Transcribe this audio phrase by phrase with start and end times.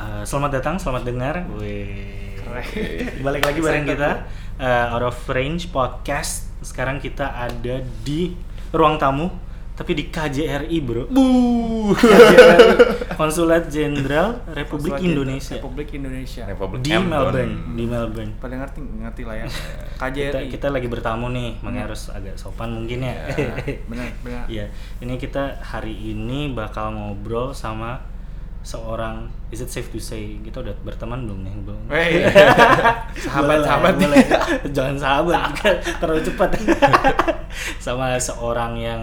[0.00, 1.44] Eh, selamat datang, selamat dengar.
[1.60, 2.32] Wih.
[3.20, 4.24] Balik lagi bareng kita
[4.56, 6.48] eh, Out of Range Podcast.
[6.64, 8.32] Sekarang kita ada di
[8.72, 9.28] ruang tamu,
[9.76, 11.12] tapi di KJRI, Bro.
[11.12, 11.28] Bu.
[13.20, 16.42] Konsulat Jenderal Republik Konsulat Indonesia Republik Indonesia.
[16.48, 17.12] Republik di Hampton.
[17.12, 18.32] Melbourne, di Melbourne.
[18.40, 19.46] Pada ngerti ngerti lah ya.
[20.00, 20.48] Kita, KJRI.
[20.48, 23.36] kita lagi bertamu nih, makanya harus agak sopan mungkin ya.
[23.36, 23.52] Ya,
[23.84, 24.44] benar, benar.
[24.56, 24.72] Iya,
[25.04, 28.09] ini kita hari ini bakal ngobrol sama
[28.60, 32.12] seorang is it safe to say kita udah berteman belum nih belum Wey.
[32.22, 34.04] Boleh lah, Sahabat-sahabat nih.
[34.04, 34.24] boleh.
[34.70, 35.40] jangan sahabat
[35.96, 36.50] terlalu cepat
[37.78, 39.02] sama seorang yang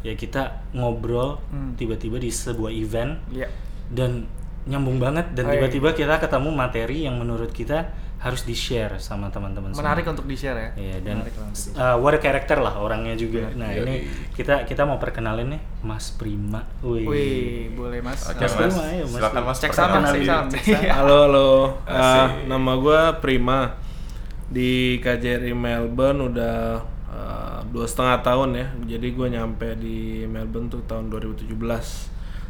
[0.00, 1.74] ya kita ngobrol Hmm.
[1.74, 3.48] tiba-tiba di sebuah event Iya.
[3.90, 4.28] dan
[4.64, 5.56] nyambung banget dan Hai.
[5.56, 7.88] tiba-tiba kita ketemu materi yang menurut kita
[8.18, 9.94] harus di share sama teman-teman semua.
[9.94, 10.70] Menarik untuk di-share ya.
[10.74, 11.34] Iya dan Menarik
[11.78, 13.46] uh, what a character lah orangnya juga.
[13.54, 13.86] Nah Yoi.
[13.86, 13.94] ini
[14.34, 16.66] kita kita mau perkenalin nih Mas Prima.
[16.82, 17.06] Wih.
[17.06, 18.26] Wih, boleh Mas.
[18.26, 19.58] Oke Mas mas, Prima, ayo, Mas silakan mas.
[19.62, 20.50] Cek sama, cek sama.
[20.98, 21.50] Halo, halo.
[21.98, 23.78] Ah, nama gue Prima
[24.50, 28.66] di KJRI Melbourne udah ah, dua setengah tahun ya.
[28.98, 31.54] Jadi gue nyampe di Melbourne tuh tahun 2017.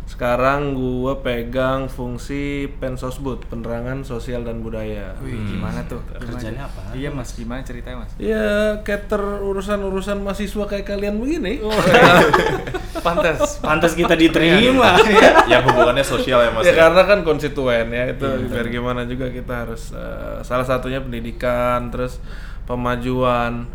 [0.09, 5.13] Sekarang gue pegang fungsi Pensosbud, penerangan sosial dan budaya.
[5.21, 6.01] Wih, gimana tuh?
[6.17, 6.97] Kerjanya apa?
[6.97, 7.37] Iya, Mas.
[7.37, 8.17] Gimana ceritanya, Mas?
[8.17, 11.61] Ya, cater urusan-urusan mahasiswa kayak kalian begini.
[13.07, 13.61] Pantes.
[13.61, 14.97] Pantas kita diterima.
[15.45, 16.65] Yang hubungannya sosial ya mas.
[16.65, 16.89] ya ya?
[16.89, 22.23] karena kan konstituen ya itu biar gimana juga kita harus eh, salah satunya pendidikan terus
[22.65, 23.69] pemajuan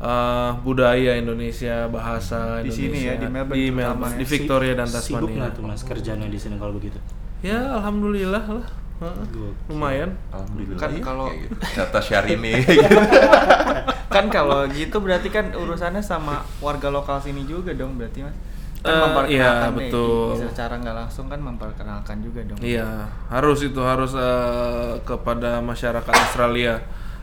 [0.00, 4.18] eh, budaya Indonesia bahasa Di Indonesia sini ya, di Melbourne di, Melbourne, ya.
[4.18, 6.98] di Victoria dan Sibuk Tasmania nggak tuh Mas kerjanya di sini kalau begitu?
[7.38, 8.66] ya alhamdulillah lah
[8.98, 9.24] Heeh.
[9.30, 9.54] Gokil.
[9.70, 10.74] lumayan Alhamdulillah.
[10.76, 11.54] Kan kalau- gitu.
[11.54, 12.50] Kata Syahrini.
[14.14, 18.34] kan kalau gitu berarti kan urusannya sama warga lokal sini juga dong berarti Mas.
[18.78, 20.38] Kan Eh, memperkenalkan iya, nih, betul.
[20.40, 22.58] secara nggak langsung kan memperkenalkan juga dong.
[22.58, 26.78] iya harus itu harus eh, kepada masyarakat Australia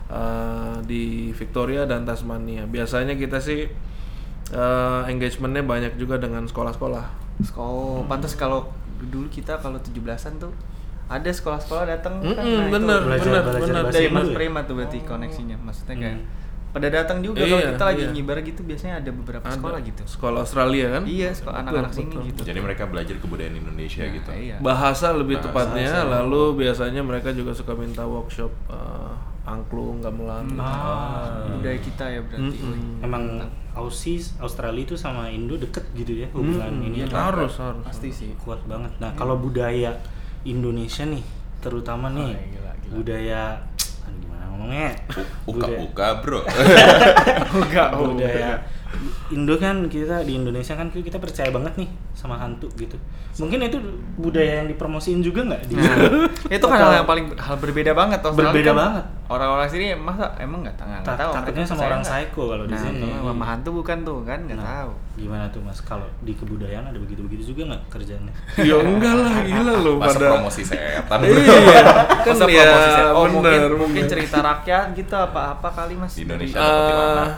[0.08, 3.66] eh, di Victoria dan Tasmania biasanya kita sih
[4.48, 8.64] eh, engagementnya banyak juga dengan sekolah-sekolah Oh, pantas kalau
[9.04, 10.52] dulu kita kalau 17-an tuh
[11.06, 13.84] ada sekolah-sekolah datang kan Mm-mm, nah itu bener, Belajar- bener, belajar bener.
[13.86, 14.34] dari Mas ya?
[14.34, 16.34] Prima tuh berarti koneksinya maksudnya kayak Hmm.
[16.72, 18.10] pada datang juga Iya, kalau kita lagi iya.
[18.10, 19.54] ngibar gitu biasanya ada beberapa Ada.
[19.54, 20.02] sekolah gitu.
[20.06, 21.02] Sekolah Australia kan?
[21.04, 22.24] Iya, sekolah anak-anak sini betul.
[22.26, 22.40] gitu.
[22.42, 24.30] Jadi mereka belajar kebudayaan Indonesia Nah, gitu.
[24.34, 24.56] Iya.
[24.58, 26.12] Bahasa lebih Bahasa, tepatnya, bahasa.
[26.20, 29.12] lalu biasanya mereka juga suka minta workshop eh,
[29.46, 30.44] angklung, gamelan.
[30.44, 30.58] gitu.
[30.58, 31.46] Ah.
[31.48, 32.58] Budaya kita ya berarti.
[32.58, 32.72] Mm-mm.
[32.98, 33.24] Wih, Emang.
[33.72, 37.84] Aussie, Australia itu sama Indo deket gitu ya hubungan Mm-mm, ini harus, harus.
[37.84, 38.32] pasti sih.
[38.38, 38.88] kuat banget.
[38.96, 39.92] Nah kalau budaya
[40.42, 41.20] Indonesia nih,
[41.58, 42.92] terutama nih Oh, iya, gila, gila.
[42.94, 43.42] budaya,
[44.04, 44.88] aduh gimana ngomongnya?
[45.44, 46.40] Budaya- Uka-uka bro.
[47.60, 48.56] Enggak, oh, budaya
[49.28, 52.94] Indo kan kita di Indonesia kan kita percaya banget nih sama hantu gitu.
[53.36, 53.76] Mungkin itu
[54.16, 55.96] budaya yang dipromosiin juga nggak di Nah,
[56.48, 58.18] itu kan hal yang paling hal berbeda banget.
[58.20, 59.04] Australia Berbeda kan banget.
[59.26, 61.32] Orang-orang sini masa emang nggak tahu Ta- tahu.
[61.34, 63.08] takutnya sama orang psycho kalau di nah, sini.
[63.12, 64.90] sama hantu bukan tuh kan nggak Nah, tahu.
[65.16, 65.80] Gimana tuh mas?
[65.80, 68.28] Kalau di kebudayaan ada begitu-begitu juga nggak kerjanya?
[68.60, 70.28] Ya enggak lah, gila lu Masa pada.
[70.30, 71.18] promosi setan.
[71.18, 71.82] Iya,
[72.20, 74.12] kan Masa ya promosi set- oh, mungkin, bener, mungkin bener.
[74.12, 77.32] cerita rakyat gitu apa-apa kali mas Di Indonesia kuntilanak.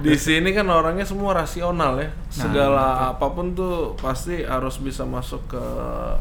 [0.00, 2.06] di sini kan orangnya semua rasional ya.
[2.06, 5.64] Nah, Segala apa pun tuh pasti harus bisa masuk ke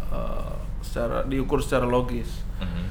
[0.10, 0.52] eh,
[0.82, 2.42] secara diukur secara logis.
[2.58, 2.84] Mhm.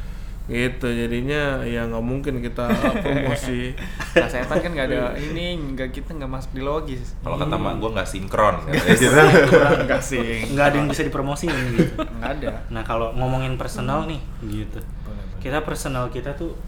[0.44, 2.66] Gitu jadinya ya nggak mungkin kita
[3.04, 3.70] promosi.
[4.12, 7.78] nah, setan kan nggak ada ini nggak kita nggak masuk di logis Kalau kata mak
[7.78, 8.56] gue nggak sinkron.
[8.92, 9.06] gitu.
[9.86, 11.94] nggak sih Nggak ada yang bisa dipromosiin gitu.
[11.94, 14.82] nggak ada Nah kalau ngomongin personal nih gitu,
[15.38, 16.59] kita personal kita tuh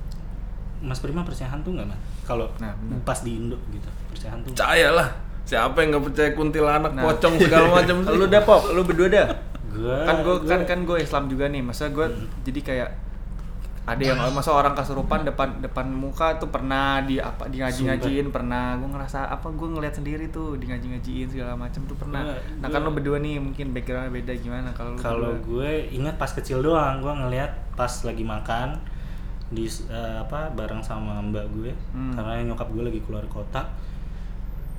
[0.79, 1.99] Mas Prima percaya hantu nggak mas?
[2.23, 4.49] Kalau Nah, pas di Indo gitu percaya hantu?
[4.49, 4.57] nggak?
[4.57, 5.09] Percaya lah.
[5.43, 7.05] Siapa yang nggak percaya kuntilanak, Nah.
[7.05, 9.29] pocong segala macam lu dah pop lu berdua dah
[9.67, 12.31] Gua, kan gue kan gua- kan gue Islam juga nih masa gue Hmm.
[12.41, 12.91] jadi kayak
[13.85, 18.27] ada yang masa orang kesurupan depan depan muka tuh pernah di apa di ngaji ngajiin
[18.33, 18.81] pernah.
[18.81, 22.33] Gue ngerasa apa gue ngeliat sendiri tuh di ngaji ngajiin segala macam tuh pernah.
[22.65, 26.65] Nah kan lu berdua nih mungkin backgroundnya beda gimana kalau Kalau gue ingat pas kecil
[26.65, 28.81] doang, gue ngeliat pas lagi makan
[29.53, 32.17] di eh, apa bareng sama mbak gue, Hmm.
[32.17, 33.69] karena nyokap gue lagi keluar kota.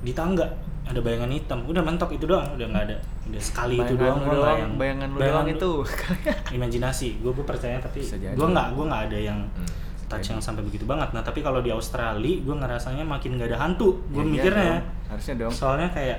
[0.02, 0.50] Di tangga
[0.86, 2.96] ada bayangan hitam, udah mentok itu doang, udah nggak ada,
[3.26, 5.70] udah sekali itu Bayangan doang, lu gua nggak doang, yang bayangan lu doang itu
[6.56, 9.68] imajinasi, gue gue percaya tapi gue nggak gue nggak ada yang Hmm.
[10.06, 11.10] touch yang sampai begitu banget.
[11.10, 14.70] Nah tapi kalau di Australia, gue ngerasanya makin nggak ada hantu, gue Ya, iya mikirnya.
[14.70, 14.86] dong.
[15.06, 16.18] harusnya dong Soalnya kayak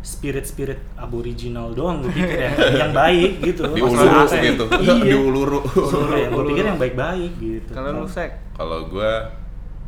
[0.00, 2.52] spirit-spirit aboriginal doang gue pikir ya,
[2.82, 3.62] yang baik gitu.
[3.68, 4.42] Di uluru ya?
[4.42, 4.64] gitu.
[4.82, 4.94] Iya.
[5.04, 5.58] Di uluru.
[5.62, 7.70] Uluru ya, gue pikir yang baik-baik gitu.
[7.70, 9.12] kalau lu sek Kalau gue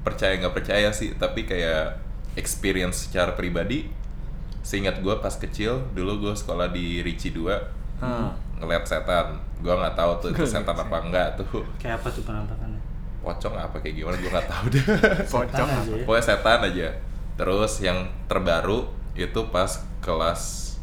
[0.01, 1.99] percaya nggak percaya sih, tapi kayak
[2.35, 3.91] experience secara pribadi.
[4.63, 7.51] Seingat gue pas kecil, dulu gue sekolah di Ricci 2
[7.99, 8.35] Hmm.
[8.59, 9.39] ngeliat setan.
[9.63, 11.63] Gue nggak tahu tuh itu setan apa enggak tuh.
[11.79, 12.81] Kayak apa tuh penampakannya?
[13.23, 14.83] pocong apa kayak gimana gue nggak tahu deh.
[15.39, 16.03] Pocong aja ya.
[16.03, 16.89] pokoknya setan aja.
[17.39, 18.83] Terus yang terbaru
[19.15, 19.71] itu pas
[20.03, 20.75] kelas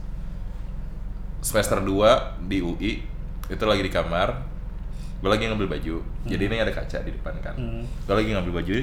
[1.39, 3.03] semester 2 di UI
[3.47, 4.39] itu lagi di kamar.
[5.19, 5.99] Gue lagi ngambil baju.
[6.23, 7.55] Jadi ini ada kaca di depan kan.
[7.59, 7.83] Hmm.
[7.83, 8.73] gue lagi ngambil baju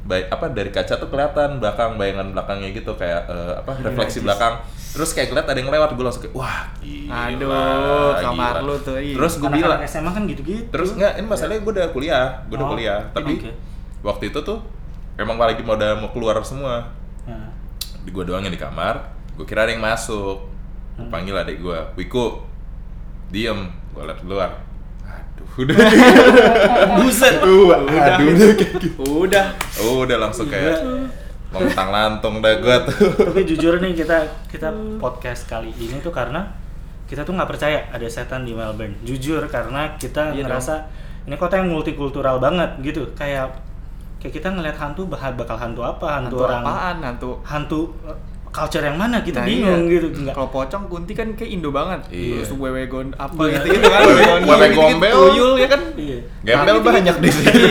[0.00, 4.58] baik apa dari kaca tuh kelihatan belakang bayangan belakangnya gitu kayak eh, apa refleksi belakang
[4.90, 8.74] terus kayak ngeliat ada yang lewat gue langsung kayak wah gila Aduh, kamar gila." lu
[8.80, 9.14] tuh, iya.
[9.14, 10.66] terus gue bilang SMA kan gitu-gitu.
[10.66, 13.00] Terus enggak, ini masalahnya gue udah kuliah, gue udah Oh, kuliah.
[13.12, 13.50] Tapi oke.
[14.02, 14.58] waktu itu tuh
[15.14, 16.90] emang lagi mau udah mau keluar semua.
[17.22, 17.50] Nah,
[18.00, 18.98] Di gue doang yang di kamar,
[19.36, 20.42] gue kira ada yang masuk.
[20.96, 21.12] Gue Hmm.
[21.12, 22.42] panggil adik gue, Wiku,
[23.28, 23.70] diem.
[23.90, 24.50] Gue liat keluar.
[25.40, 25.76] Aduh, udah.
[27.00, 27.34] Buset.
[27.40, 28.88] Udah, aduh, udah kayak gitu.
[29.00, 29.46] Udah.
[29.80, 30.84] Oh, udah langsung kayak
[31.50, 33.10] lontang lantung dah gue tuh.
[33.26, 34.70] Tapi jujur nih kita kita
[35.02, 36.46] podcast kali ini tuh karena
[37.10, 38.94] kita tuh nggak percaya ada setan di Melbourne.
[39.02, 40.86] Jujur karena kita Iya ngerasa
[41.26, 43.10] ini kota yang multikultural banget gitu.
[43.18, 43.58] Kayak
[44.22, 46.22] kayak kita ngeliat hantu bakal hantu apa?
[46.22, 46.96] Hantu, Hantu orang apaan?
[47.02, 48.14] Hantu hantu uh,
[48.50, 49.94] culture yang mana kita Nah, bingung iya.
[49.94, 52.02] gitu nggak Kalau pocong kunti kan kayak Indo banget.
[52.10, 52.42] Iya.
[52.42, 53.52] Terus wewe gon apa Iya.
[53.56, 54.00] gitu gitu kan.
[54.42, 55.14] Wewe- gombel.
[55.14, 55.80] Tuyul ya kan.
[55.94, 57.62] iya Gembel Tapi banyak di sini.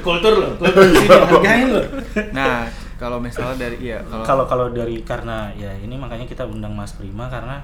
[0.00, 1.84] kultur loh kultur di sini hargain loh
[2.32, 2.64] Nah,
[2.96, 6.92] kalau misalnya dari iya kalau kalau kalau dari karena ya ini makanya kita undang Mas
[6.92, 7.60] Prima karena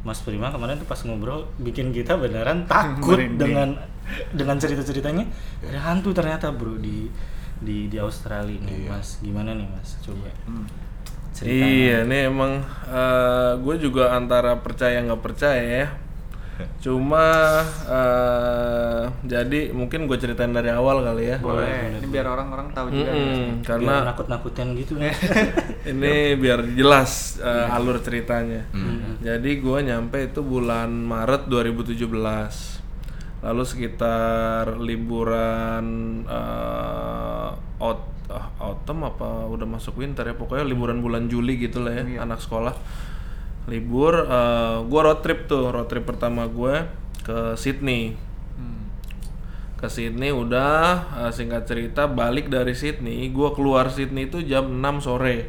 [0.00, 3.76] Mas Prima kemarin tuh pas ngobrol bikin kita beneran takut dengan
[4.32, 5.24] dengan cerita-ceritanya
[5.62, 7.06] ada hantu ternyata bro di
[7.60, 8.90] di di Australia nih Iya.
[8.90, 10.64] Mas gimana nih Mas coba Hmm.
[11.30, 12.52] cerita Iya, ini emang
[13.58, 15.88] gue juga antara percaya nggak percaya ya.
[16.84, 17.24] Cuma
[17.88, 21.36] eh, jadi mungkin gue ceritain dari awal kali ya.
[21.38, 21.96] boleh.
[21.96, 23.10] Ini biar orang-orang tahu juga.
[23.10, 23.64] Mm-mm, nih.
[23.64, 24.92] karena Biar nakut-nakutin gitu
[25.90, 28.68] ini biar jelas eh, alur ceritanya.
[28.72, 29.16] Hmm.
[29.20, 32.79] Jadi gue nyampe itu bulan Maret 2017.
[33.40, 35.84] Lalu sekitar liburan
[36.28, 37.50] eh,
[37.80, 42.04] out, ah, autumn apa udah masuk winter ya pokoknya liburan bulan Juli gitu lah ya
[42.04, 42.18] Iya.
[42.22, 42.76] anak sekolah
[43.66, 46.84] libur eh, gue road trip tuh road trip pertama gue
[47.22, 48.16] ke Sydney
[48.54, 48.92] Hmm.
[49.80, 55.00] ke Sydney udah eh, singkat cerita balik dari Sydney gue keluar Sydney itu jam 6
[55.00, 55.48] sore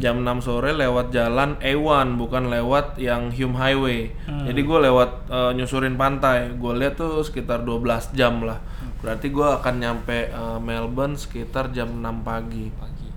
[0.00, 4.12] jam 6 sore lewat jalan A1 bukan lewat yang Hume Highway.
[4.48, 6.52] Jadi gue lewat eh, nyusurin pantai.
[6.56, 8.60] Gue lihat tuh sekitar 12 jam lah.
[9.00, 12.68] Berarti gue akan nyampe eh, Melbourne sekitar jam 6 pagi.
[12.76, 13.08] Pagi.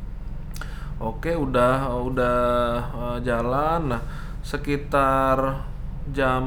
[1.03, 2.39] Oke, udah udah
[2.95, 3.95] eh, jalan.
[3.95, 4.01] Nah,
[4.43, 5.67] sekitar
[6.11, 6.43] jam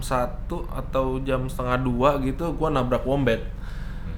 [0.00, 0.04] 1
[0.52, 3.40] atau jam setengah dua gitu, gua nabrak wombat.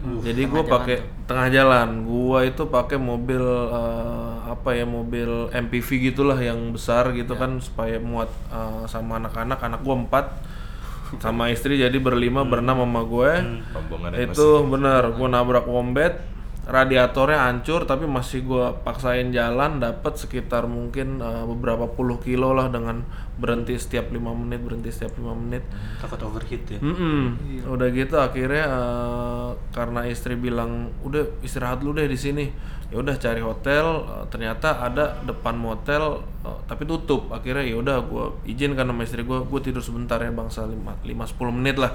[0.02, 0.98] Jadi gua pakai
[1.30, 2.02] tengah jalan.
[2.02, 8.02] Gua itu pakai mobil eh, apa ya mobil MPV gitulah yang besar gitu kan supaya
[8.02, 9.58] muat eh, sama anak-anak.
[9.62, 10.26] Anak gua empat
[11.20, 13.30] sama istri jadi berlima berenam sama gue.
[13.36, 16.24] Yang Itu bener, gue nabrak wombat,
[16.62, 22.70] radiatornya hancur tapi masih gue paksain jalan dapat sekitar mungkin eh, beberapa puluh kilo lah
[22.70, 23.02] dengan
[23.34, 25.66] berhenti setiap lima menit berhenti setiap lima menit.
[25.98, 26.78] Takut overheat ya?
[26.78, 27.66] Mm-mm.
[27.66, 32.46] udah gitu akhirnya eh, karena istri bilang udah istirahat lu deh di sini.
[32.92, 37.26] Ya udah cari hotel eh, ternyata ada depan motel eh, tapi tutup.
[37.34, 41.26] Akhirnya ya udah gue izinkan sama istri gue gue tidur sebentar ya bangsa lima lima
[41.26, 41.90] sepuluh menit lah.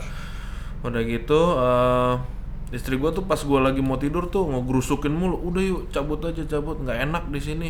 [0.84, 2.36] Udah gitu eh,
[2.68, 5.40] istri gue tuh pas gue lagi mau tidur tuh ngegerusukin mulu.
[5.40, 6.76] Udah yuk cabut aja cabut.
[6.84, 7.70] Nggak enak di sini.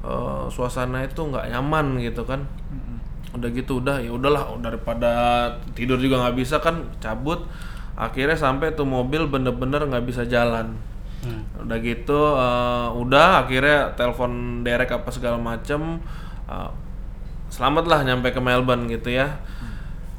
[0.00, 2.40] Eh, suasana itu nggak nyaman gitu kan.
[3.36, 4.00] Udah gitu udah.
[4.00, 5.12] Ya udahlah daripada
[5.76, 7.44] tidur juga nggak bisa kan cabut.
[8.00, 10.72] Akhirnya sampai tuh mobil bener-bener nggak bisa jalan.
[11.20, 11.44] Hmm.
[11.68, 13.44] udah gitu eh, udah.
[13.44, 16.00] Akhirnya telepon derek apa segala macem.
[16.48, 16.70] Eh,
[17.52, 19.36] selamat lah nyampe ke Melbourne gitu ya.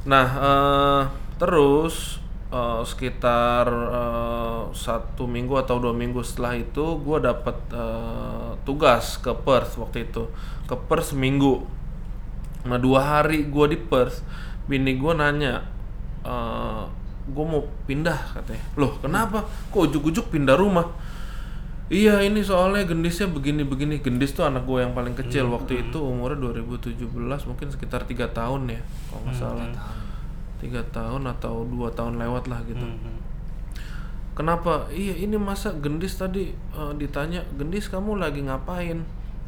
[0.06, 1.02] Nah eh,
[1.42, 2.21] terus
[2.52, 9.32] eh, sekitar eh, satu minggu atau dua minggu setelah itu gue dapet eh, tugas ke
[9.34, 10.28] Perth waktu itu
[10.68, 11.66] ke Perth seminggu
[12.62, 14.22] Nah dua hari gue di Perth,
[14.70, 15.66] bini gue nanya,
[17.26, 18.62] gue mau pindah katanya.
[18.78, 19.46] Loh kenapa?
[19.74, 20.86] Kok ujuk-ujuk pindah rumah?
[21.92, 24.00] Iya ini soalnya gendisnya begini-begini.
[24.00, 27.04] Gendis tuh anak gue yang paling kecil waktu itu umurnya 2017
[27.50, 29.68] mungkin sekitar tiga tahun ya kalau nggak salah.
[30.62, 32.86] Tiga tahun atau dua tahun lewat lah gitu.
[32.86, 33.18] Hmm.
[34.38, 34.88] Kenapa?
[34.94, 39.02] Iya ini masa gendis tadi eh, ditanya gendis kamu lagi ngapain?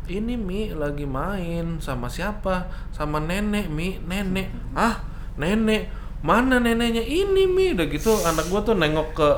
[0.03, 2.67] Ini Mi lagi main sama siapa?
[2.91, 4.51] Sama nenek Mi, nenek.
[4.75, 5.00] Ah
[5.39, 5.88] nenek
[6.24, 9.29] mana neneknya ini Mi udah gitu anak gua tuh nengok ke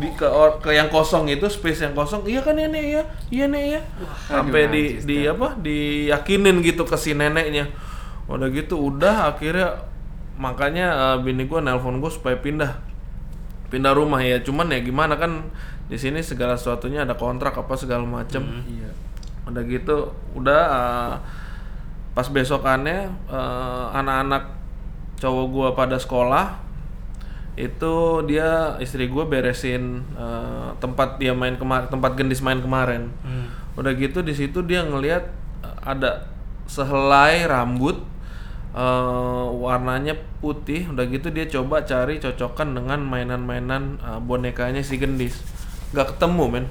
[0.00, 3.44] di, ke or- ke yang kosong itu space yang kosong iya kan nenek ya iya
[3.44, 3.80] nek ya
[4.24, 7.68] sampai di di apa diyakinin gitu ke si neneknya
[8.24, 9.84] udah gitu udah akhirnya
[10.40, 12.80] makanya eh, bini gue nelpon gue supaya pindah
[13.68, 15.44] pindah rumah ya cuman ya gimana kan
[15.86, 18.90] di sini segala sesuatunya ada kontrak apa segala macem Iya.
[19.46, 19.96] udah gitu
[20.32, 21.14] udah eh,
[22.10, 24.56] pas besokannya eh, anak-anak
[25.20, 26.56] cowok gua pada sekolah
[27.54, 27.94] itu
[28.24, 33.46] dia istri gua beresin eh, tempat dia main kemarin tempat gendis main kemarin Hmm.
[33.76, 35.28] udah gitu di situ dia ngelihat
[35.80, 36.26] ada
[36.64, 38.00] sehelai rambut
[38.72, 45.42] eh, warnanya putih udah gitu dia coba cari cocokan dengan mainan-mainan eh, bonekanya si gendis
[45.92, 46.66] nggak ketemu men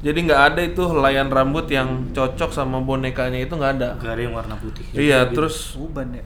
[0.00, 4.22] jadi nggak ada itu helaian rambut yang cocok sama bonekanya itu nggak ada Gak ada
[4.24, 4.84] yang warna putih.
[4.96, 5.44] iya gitu.
[5.44, 6.24] terus Uban ya.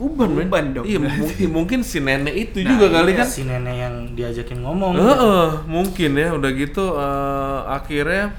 [0.00, 0.84] uban men Uban dong.
[0.88, 4.58] iya mungkin mungkin si nenek itu Nah, juga kali iya, kan si nenek yang diajakin
[4.64, 4.92] ngomong.
[4.96, 8.32] Heeh, mungkin ya udah gitu eh, akhirnya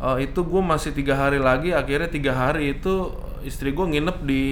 [0.00, 3.10] eh, itu gue masih tiga hari lagi akhirnya tiga hari itu
[3.42, 4.44] istri gue nginep di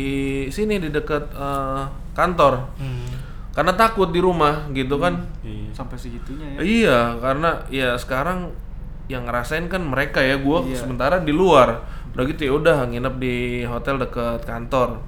[0.48, 3.08] sini di dekat eh, kantor Hmm.
[3.52, 5.70] karena takut di rumah gitu kan Iya.
[5.72, 6.58] Sampai segitunya ya.
[6.60, 8.50] iya karena ya sekarang
[9.06, 10.78] yang ngerasain kan mereka ya gue Iya.
[10.78, 14.98] sementara di luar udah gitu ya udah nginep di hotel dekat kantor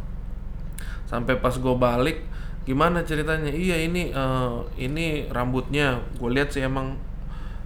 [1.04, 2.22] sampai pas gue balik
[2.62, 6.94] gimana ceritanya iya ini eh, ini rambutnya gue lihat sih emang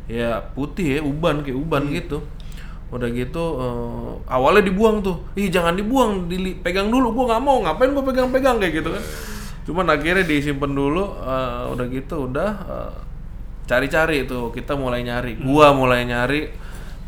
[0.04, 2.25] ya putih ya uban kayak uban gitu
[2.93, 5.23] udah gitu eh, awalnya dibuang tuh.
[5.38, 7.14] Ih jangan dibuang dili pegang dulu.
[7.17, 9.05] Gue nggak mau ngapain gue pegang-pegang kayak gitu kan.
[9.64, 12.93] Cuman akhirnya disimpan dulu eh, udah gitu udah eh,
[13.64, 15.41] cari-cari tuh kita mulai nyari.
[15.41, 16.53] Gua mulai nyari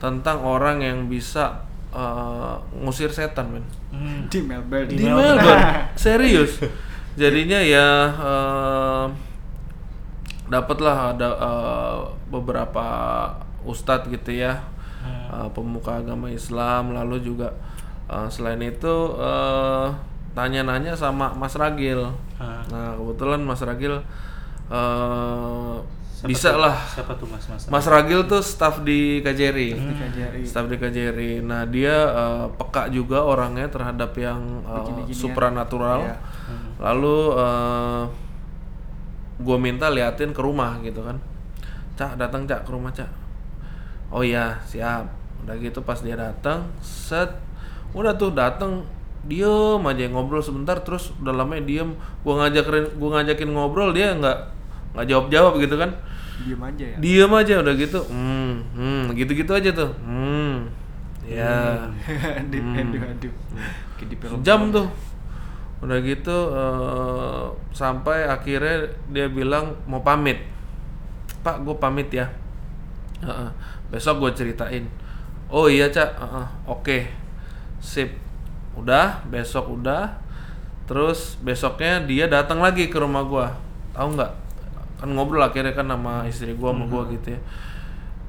[0.01, 3.65] tentang orang yang bisa eh, ngusir setan men.
[3.93, 4.29] Hmm.
[4.29, 4.89] Di Melbourne.
[4.89, 5.93] di Melbourne.
[6.01, 6.61] Serius.
[7.17, 9.05] Jadinya ya eh,
[10.49, 11.99] dapatlah ada eh,
[12.33, 12.87] beberapa
[13.67, 14.63] ustadz gitu ya
[15.29, 17.53] eh, pemuka agama Islam lalu juga
[18.07, 19.89] eh, selain itu eh,
[20.33, 22.03] tanya-nanya sama Mas Ragil
[22.37, 22.61] Ah.
[22.69, 23.97] nah kebetulan Mas Ragil
[24.69, 25.77] eh,
[26.13, 26.61] Siapa bisa tuh?
[26.61, 27.63] lah Siapa tuh Mas Mas?
[27.67, 30.43] Mas Ragil tuh staff di KJRI Di KJRI.
[30.43, 31.33] Staff di KJRI.
[31.41, 35.13] Nah dia eh, peka juga orangnya terhadap yang Begini-beginian.
[35.13, 36.01] supranatural.
[36.05, 36.17] Iya.
[36.79, 37.17] Lalu
[39.37, 41.17] gue minta liatin ke rumah gitu kan.
[41.95, 43.09] Cak datang cak ke rumah cak.
[44.11, 45.09] Oh iya siap.
[45.45, 47.31] Udah gitu pas dia datang, set,
[47.95, 48.83] udah tuh datang
[49.27, 51.91] diem aja ngobrol sebentar terus udah lama diem
[52.23, 54.39] gua ngajakin gua ngajakin ngobrol dia nggak
[54.95, 55.91] nggak jawab jawab gitu kan
[56.37, 56.97] Diem aja ya.
[57.01, 58.01] Diem aja udah gitu.
[58.13, 59.91] Hmm, hmm, gitu-gitu aja tuh.
[60.05, 60.69] Hmm.
[61.25, 61.81] Ya.
[62.45, 63.33] aduh, aduh, aduh.
[63.97, 64.39] Kayak di film.
[64.45, 64.87] Jam tuh.
[65.81, 70.45] Udah gitu eh, sampai akhirnya dia bilang mau pamit.
[71.41, 72.29] Pak, gue pamit ya.
[73.25, 73.49] Heeh.
[73.91, 74.85] Besok gue ceritain.
[75.47, 76.19] Oh iya, Cak.
[76.19, 76.99] Heeh, Oke.
[77.79, 78.11] Sip.
[78.77, 80.27] Udah, besok udah.
[80.87, 83.51] Terus besoknya dia datang lagi ke rumah gua.
[83.91, 84.33] Tahu nggak?
[85.03, 87.41] Kan ngobrol akhirnya kan sama istri gua sama gua gitu ya.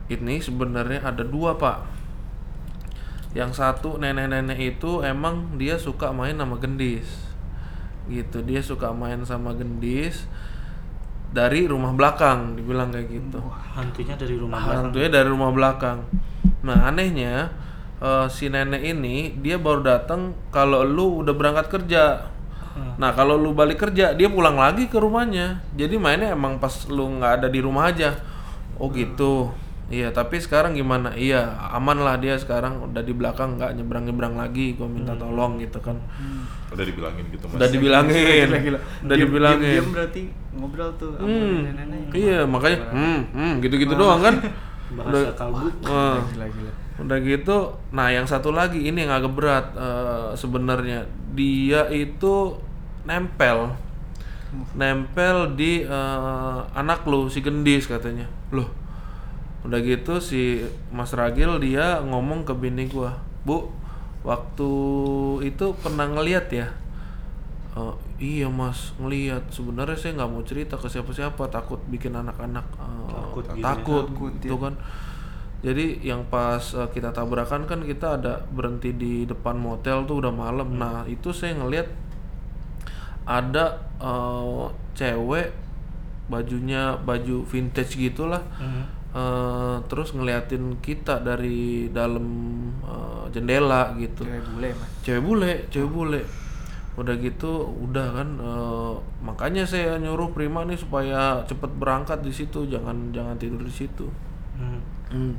[0.08, 1.86] Ini sebenarnya ada dua, Pak.
[3.38, 7.28] Yang satu nenek-nenek itu emang dia suka main sama gendis.
[8.08, 10.26] Gitu, dia suka main sama gendis
[11.32, 13.40] dari rumah belakang, dibilang kayak gitu.
[13.76, 14.84] Hantunya dari rumah belakang.
[14.88, 16.00] Hantunya dari rumah belakang.
[16.64, 17.34] Nah anehnya
[18.00, 22.34] eh, si nenek ini dia baru datang kalau lu udah berangkat kerja.
[22.78, 25.66] Nah kalau lu balik kerja dia pulang lagi ke rumahnya.
[25.74, 28.14] Jadi mainnya emang pas lu nggak ada di rumah aja.
[28.78, 29.50] Oh gitu.
[29.88, 31.16] Iya tapi sekarang gimana?
[31.16, 34.76] Iya aman lah dia sekarang udah di belakang nggak nyebrang nyebrang lagi.
[34.76, 35.96] Gue minta tolong gitu kan.
[36.68, 37.56] Udah dibilangin gitu mas.
[37.56, 38.48] Udah dibilangin.
[38.48, 38.80] Gila, gila.
[39.02, 39.64] Udah Diem- dibilangin.
[39.64, 42.12] diem-diem berarti ngobrol tuh sama Hmm, nenek-nenek.
[42.12, 44.36] iya makanya hmm, hmm gitu-gitu doang kan.
[44.98, 45.68] Bahasa kalbu.
[45.84, 46.20] Wah.
[46.28, 46.72] Gila, gila.
[46.98, 47.58] Udah gitu,
[47.92, 52.58] nah yang satu lagi ini yang agak berat eh, sebenarnya dia itu
[53.06, 53.70] nempel,
[54.74, 58.26] nempel di eh, anak lu si gendis katanya.
[58.50, 58.66] Loh,
[59.66, 60.62] udah gitu si
[60.94, 63.72] Mas Ragil dia ngomong ke bini gua, bu,
[64.22, 64.72] waktu
[65.48, 66.68] itu pernah ngeliat ya?
[67.78, 69.44] "Eh, iya mas, ngeliat.
[69.54, 74.58] Sebenarnya saya nggak mau cerita ke siapa-siapa, takut bikin anak-anak eh, Takut takut, Takut, gitu
[74.58, 74.74] kan.
[75.62, 80.34] Jadi yang pas eh, kita tabrakan kan kita ada berhenti di depan motel tuh udah
[80.34, 80.78] malam.
[80.78, 81.90] Nah itu saya ngelihat
[83.28, 84.66] ada eh,
[84.98, 85.54] cewek
[86.28, 88.42] bajunya baju vintage gitulah.
[88.60, 88.97] Hmm.
[89.16, 92.28] Eh, terus ngeliatin kita dari dalam
[92.84, 94.28] eh, jendela gitu.
[94.28, 94.90] Cewek bule mas.
[95.04, 96.22] cewek bule cewek bule.
[96.98, 102.68] Udah gitu udah kan eh, makanya saya nyuruh Prima nih supaya cepet berangkat di situ.
[102.68, 104.12] Jangan jangan tidur di situ.
[104.58, 104.82] Hmm.
[105.08, 105.34] Hmm.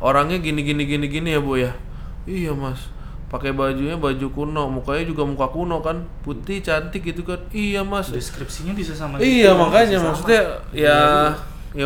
[0.00, 1.76] orangnya gini gini gini gini ya bu ya?
[2.24, 2.88] Iya mas.
[3.28, 6.08] Pakai bajunya baju kuno mukanya juga muka kuno kan.
[6.24, 7.36] Putih cantik gitu kan.
[7.52, 8.08] Iya mas.
[8.08, 9.60] Deskripsinya bisa sama iya gitu.
[9.60, 10.40] makanya maksudnya
[10.72, 10.98] ya ya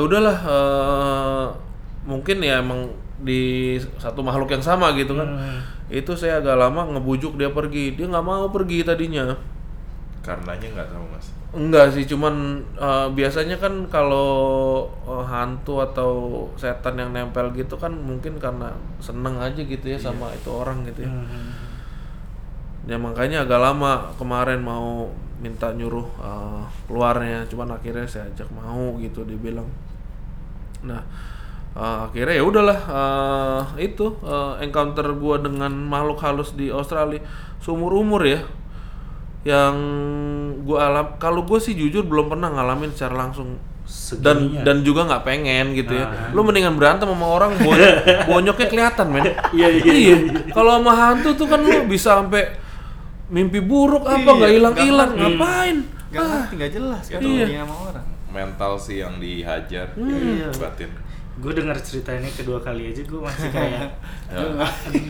[0.01, 1.47] udahlah eh,
[2.09, 2.89] mungkin ya emang
[3.21, 5.61] di satu makhluk yang sama gitu kan Hmm.
[5.93, 9.37] itu saya agak lama ngebujuk dia pergi dia nggak mau pergi tadinya
[10.25, 11.27] Karenanya nggak tahu mas.
[11.55, 16.11] Enggak sih, cuman eh, biasanya kan kalau eh, hantu atau
[16.57, 18.73] setan yang nempel gitu kan mungkin karena
[19.05, 21.13] seneng aja gitu ya sama itu orang gitu ya.
[21.13, 21.53] Hmm.
[22.89, 25.13] Ya makanya agak lama kemarin mau
[25.43, 29.67] minta nyuruh eh, keluarnya, cuman akhirnya saya ajak mau gitu dibilang.
[30.85, 31.03] Nah,
[31.75, 37.23] eh, akhirnya ya udahlah eh, itu eh, encounter gua dengan makhluk halus di Australia.
[37.59, 38.45] Seumur umur ya
[39.45, 39.77] yang
[40.65, 43.61] gua alam kalau gue sih jujur belum pernah ngalamin secara langsung.
[44.17, 44.65] Dan Segininya.
[44.65, 46.09] dan juga nggak pengen gitu ya.
[46.09, 46.33] Ah.
[46.33, 49.29] lu mendingan berantem sama orang bonyok, bonyoknya kelihatan men.
[49.53, 50.17] Iya, iya,
[50.57, 52.64] kalau sama hantu tuh kan lu bisa sampai
[53.27, 55.79] mimpi buruk apa Iya, nggak hilang hilang nggak ngapain
[56.09, 57.47] Gak ngerti, gak jelas kan Iya.
[57.59, 58.07] sama orang.
[58.29, 60.47] Mental sih yang dihajar, Iya.
[60.55, 60.87] batin.
[61.35, 63.91] Gue denger cerita ini kedua kali aja gue masih kayak
[64.29, 64.67] Ya.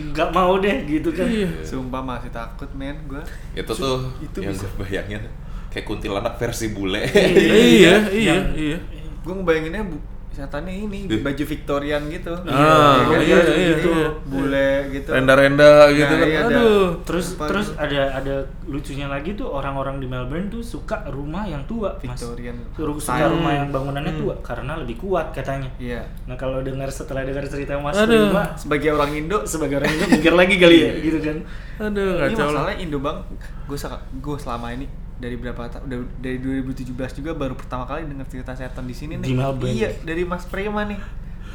[0.09, 1.29] nggak mau deh gitu kan.
[1.29, 1.45] Iya.
[1.61, 3.21] Sumpah masih takut men gue.
[3.53, 5.21] Itu tuh itu yang gue bayangin
[5.69, 7.05] kayak kuntilanak versi bule.
[7.05, 8.77] iya iya Yang- iya
[9.21, 9.97] Gue ngebayanginnya bu
[10.35, 12.35] setannya ini baju Victorian gitu.
[12.43, 13.23] Ah, kan?
[13.23, 14.09] iya, Baju iya, gitu, iya.
[14.27, 15.09] bule gitu.
[15.09, 16.51] renda-renda gitu Nah, kan iya, ada.
[16.51, 17.79] aduh Terus Apa terus gitu?
[17.79, 18.35] ada ada
[18.67, 22.19] lucunya lagi tuh orang-orang di Melbourne tuh suka rumah yang tua, Mas.
[22.19, 23.31] Victorian Suruh suka style.
[23.31, 24.21] rumah yang bangunannya Hmm.
[24.21, 25.71] tua karena lebih kuat katanya.
[25.79, 26.03] Iya.
[26.27, 28.27] Nah kalau dengar setelah dengar cerita Mas Aduh.
[28.27, 31.37] Prima Sebagai orang Indo, sebagai orang Indo mikir lagi kali ya gitu kan.
[31.77, 33.17] aduh ini kacau masalahnya Indo bang.
[33.65, 33.77] Gue
[34.19, 34.85] gue selama ini
[35.15, 39.15] dari berapa tahun udah dari 2017 juga baru pertama kali dengar cerita setan di sini
[39.17, 39.31] nih.
[39.65, 40.99] Iya, dari Mas Prima nih.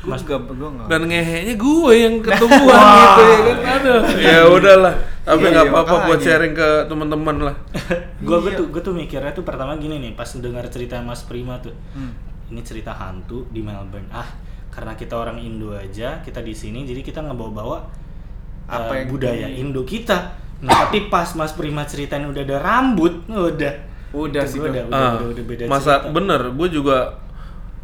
[0.00, 0.88] Gue Mas- gak, gue gak.
[0.88, 5.72] dan ngehenya gue yang ketemuan gitu ya kan aduh ya udahlah tapi Iya, nggak iya,
[5.76, 7.56] apa-apa buat sharing ke teman-teman lah
[8.24, 8.56] gue gue Iya.
[8.56, 12.16] tuh gue tuh mikirnya tuh pertama gini nih pas dengar cerita Mas Prima tuh Hmm.
[12.48, 14.24] ini cerita hantu di Melbourne ah
[14.70, 17.84] karena kita orang Indo aja kita di sini jadi kita ngebawa-bawa
[18.66, 23.74] Apa yang budaya Indo kita nah tapi pas Mas Prima ceritain udah ada rambut udah.
[24.10, 26.10] Udah sih, udah, udah, Ah, udah, udah beda masa cerita.
[26.10, 26.98] bener gue juga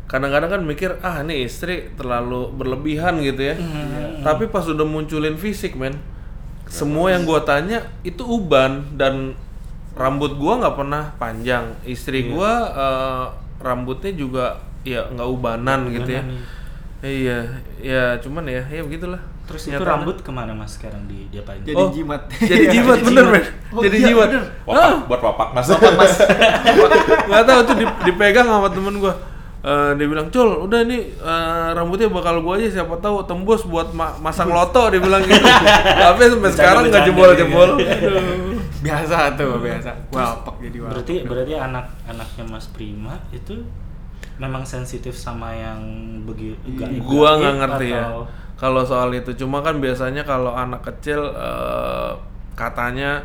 [0.04, 3.54] kadang-kadang kan mikir ah nih istri terlalu berlebihan gitu ya.
[3.54, 4.22] Hmm.
[4.22, 5.94] tapi pas udah munculin fisik men
[6.66, 9.38] semua yang gue tanya itu uban dan
[9.94, 11.72] rambut gua nggak pernah panjang.
[11.82, 12.28] Istri Iya.
[12.28, 13.24] gua eh,
[13.58, 14.46] rambutnya juga
[14.82, 16.20] ya nggak ubanan gitu ya.
[16.20, 16.42] Ubanan,
[17.02, 17.38] iya
[17.78, 19.90] ya cuman ya ya begitulah terus itu Nyatanya.
[19.92, 22.26] rambut ke mana mas sekarang di diapain Jadi Oh, jimat.
[22.36, 24.28] jadi jimat bener men Oh, jadi iya, jimat.
[24.62, 25.66] Wapak, buat wapak mas.
[27.28, 29.14] nggak tahu tuh di- dipegang sama temen gua
[29.58, 33.90] Eh, dia bilang cul udah ini eh, rambutnya bakal gua aja siapa tahu tembus buat
[33.90, 35.42] ma- masang loto dia bilang gitu
[36.04, 38.14] tapi sampai sekarang nggak jebol jebol gitu.
[38.78, 39.90] biasa tuh, biasa.
[40.08, 40.90] Wapak jadi wapak.
[40.92, 43.66] berarti berarti anak anaknya Mas Prima itu
[44.36, 45.80] memang sensitif sama yang
[46.22, 46.60] begitu
[47.00, 48.04] gua nggak ngerti ya
[48.54, 52.12] kalau soal itu cuma kan biasanya kalau anak kecil eh,
[52.52, 53.20] katanya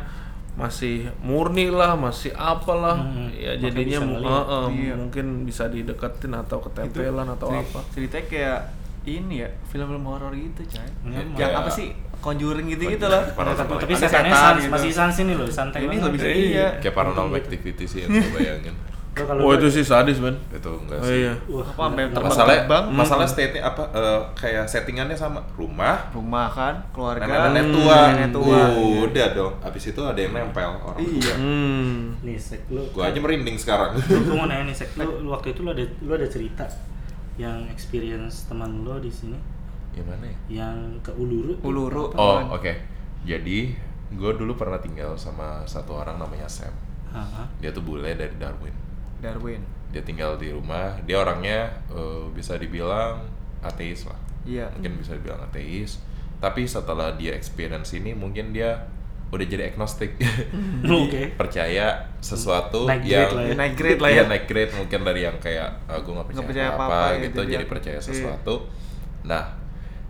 [0.52, 4.94] masih murni lah masih apalah Hmm, ya makanya jadinya eh, eh, Iya.
[4.94, 8.60] mungkin bisa dideketin atau ketempelan atau Ceri- apa Ceritanya kayak
[9.02, 10.78] ini ya, film-film horor gitu, coy.
[10.78, 11.88] Iya, Yang kayak- apa sih?
[12.22, 13.26] Conjuring gitu-gitu lah.
[13.34, 13.82] Paranormal.
[13.82, 14.70] tapi setannya sans, gitu.
[14.70, 16.30] masih sans ini loh santai Ini lebih Iya.
[16.30, 16.66] iya.
[16.78, 18.74] Kayak paranormal activity sih yang gue bayangin.
[19.12, 21.20] Gua oh gua- itu sih sadis men Itu enggak oh sih.
[21.20, 22.84] iya Wah, Apa sampai terbang- Masalah terbang.
[22.90, 27.20] masalah state apa eh, kayak settingannya sama rumah Rumah kan, keluarga.
[27.22, 27.98] nenek-nenek Hmm, tua.
[28.10, 28.60] nenek tua.
[29.02, 29.54] Udah dong.
[29.60, 30.96] Abis itu ada yang nempel orang.
[30.96, 31.34] Iya.
[31.34, 33.92] hmm nih sek lu Gua aja merinding sekarang.
[34.08, 36.64] gue mau nanya nih sek lu, lu waktu itu lu ada lu ada cerita
[37.34, 39.36] yang experience teman lo di sini
[39.90, 40.36] Gimana ya?
[40.58, 42.08] yang ke Uluru Uluru.
[42.14, 42.72] Oh, oke.
[43.22, 43.76] Jadi,
[44.10, 46.72] gue dulu pernah tinggal sama satu orang namanya Sam.
[47.06, 47.46] Ah, ah.
[47.58, 48.72] Dia tuh bule dari Darwin.
[49.22, 49.62] Darwin.
[49.94, 50.98] Dia tinggal di rumah.
[51.06, 53.22] Dia orangnya eh, bisa dibilang
[53.62, 54.18] ateis lah.
[54.42, 54.66] Iya.
[54.74, 56.02] Mungkin bisa dibilang ateis.
[56.42, 58.90] Tapi setelah dia experience ini, mungkin dia
[59.32, 60.18] udah jadi agnostik.
[61.06, 61.32] Oke.
[61.38, 63.54] Percaya sesuatu Naik grade yang lah ya.
[63.56, 64.24] Naik grade lah Iya, ya.
[64.28, 67.64] naik grade mungkin dari yang kayak gue nggak percaya, percaya apa-apa, apa-apa, gitu, gitu, jadi
[67.64, 68.04] dia- percaya iya.
[68.04, 68.54] sesuatu.
[69.22, 69.61] Nah,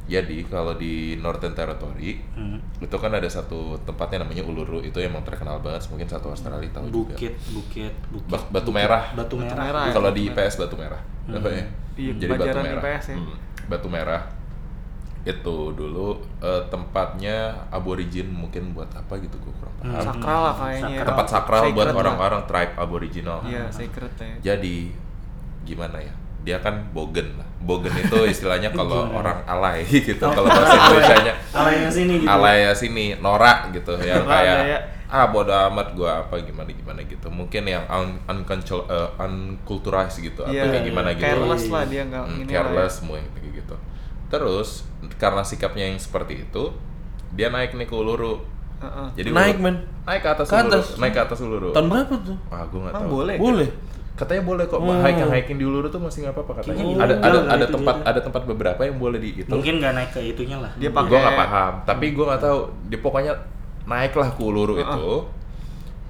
[0.05, 2.59] jadi kalau di Northern Territory Hmm.
[2.77, 6.87] itu kan ada satu tempatnya namanya Uluru itu emang terkenal banget mungkin satu Australia tahu
[6.87, 8.27] juga Bukit, bukit, bukit.
[8.27, 9.05] Ba- Batu Bukit, Merah.
[9.13, 9.65] Batu Batu merah.
[9.65, 9.85] Merah.
[9.85, 10.37] ya, kalau di Merah.
[10.41, 11.37] IPS Batu Merah Hmm.
[11.37, 13.17] apa ya Iya, jadi Batu Merah IPS ya.
[13.17, 13.35] Hmm,
[13.65, 14.23] Batu Merah
[15.23, 16.09] itu dulu
[16.41, 17.37] eh, tempatnya
[17.69, 20.03] aborigin mungkin buat apa gitu gue kurang paham Hmm.
[20.03, 20.83] Sakral lah kayaknya.
[20.91, 21.07] Sakral.
[21.07, 22.01] tempat sakral buat Sacred lah.
[22.03, 24.35] orang-orang tribe aboriginal Iya, secret ya.
[24.51, 24.77] jadi
[25.63, 26.11] gimana ya
[26.43, 27.47] dia kan bogen lah.
[27.63, 30.19] Bogen itu istilahnya kalau orang alay gitu.
[30.19, 32.29] Kalau bahasa Indonesia-nya Alaynya sini gitu.
[32.29, 34.79] alay sini, norak gitu yang Norak, kayak ya.
[35.09, 37.29] ah bodo amat gua apa gimana gimana gitu.
[37.29, 41.23] Mungkin yang un uncontrol eh, unculturized gitu atau Iya, kayak gimana gitu.
[41.23, 43.77] Careless lah dia nggak Hmm, lah careless semua yang kayak gitu.
[44.29, 44.69] Terus
[45.17, 46.65] karena sikapnya yang seperti itu,
[47.31, 48.41] dia naik nih ke Uluru.
[48.41, 48.51] ya.
[48.83, 49.09] Heeh.
[49.15, 49.77] Jadi Naik, Uluru- men.
[50.03, 50.71] Naik ke atas Ke Uluru.
[50.73, 50.87] atas.
[50.97, 51.69] Naik ke atas Uluru.
[51.71, 52.37] Tahun berapa tuh?
[52.49, 53.09] Wah, gua nggak tahu.
[53.13, 53.37] boleh?
[53.39, 53.69] Boleh.
[54.13, 55.01] Katanya boleh kok Hmm.
[55.01, 56.85] hiking hiking di Uluru tuh masih nggak apa-apa katanya.
[56.85, 58.05] Kayaknya ada ada ada tempat dia.
[58.07, 59.49] ada tempat beberapa yang boleh di itu.
[59.49, 60.73] Mungkin nggak naik ke itunya lah.
[60.77, 62.59] Dia Gua pakai nggak paham, tapi gua nggak tahu.
[62.87, 63.33] Dia pokoknya
[63.83, 64.85] naiklah ke Uluru Uh-uh.
[64.85, 65.07] itu.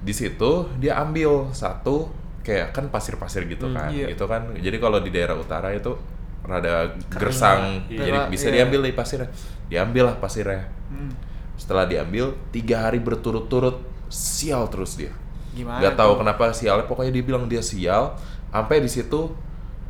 [0.03, 2.11] Di situ dia ambil satu
[2.43, 3.89] kayak kan pasir-pasir gitu Hmm, kan.
[3.89, 4.11] iya.
[4.11, 4.51] Itu kan.
[4.51, 5.95] Jadi kalau di daerah utara itu
[6.43, 8.03] rada gersang, Iya.
[8.03, 8.27] jadi Iya.
[8.27, 8.55] bisa Iya.
[8.59, 9.29] diambil dari pasirnya.
[9.71, 10.67] Diambil lah pasirnya.
[10.91, 11.15] Hmm.
[11.55, 13.79] Setelah diambil tiga hari berturut-turut
[14.11, 15.15] sial terus dia.
[15.53, 15.79] Gimana?
[15.79, 18.17] Gak tahu kenapa sialnya pokoknya dia bilang dia sial
[18.49, 19.29] sampai di situ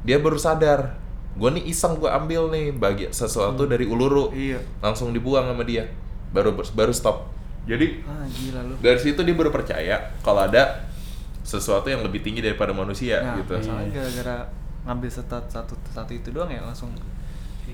[0.02, 1.00] dia baru sadar
[1.34, 4.62] gue nih iseng gue ambil nih bagi sesuatu dari uluru Iya.
[4.80, 5.90] langsung dibuang sama dia
[6.30, 7.32] baru baru stop
[7.64, 8.76] jadi Ah gila lu.
[8.78, 10.84] dari situ dia baru percaya kalau ada
[11.42, 14.36] sesuatu yang lebih tinggi daripada manusia Nah, gitu masalahnya gara-gara
[14.84, 16.92] ngambil satu, satu satu itu doang ya langsung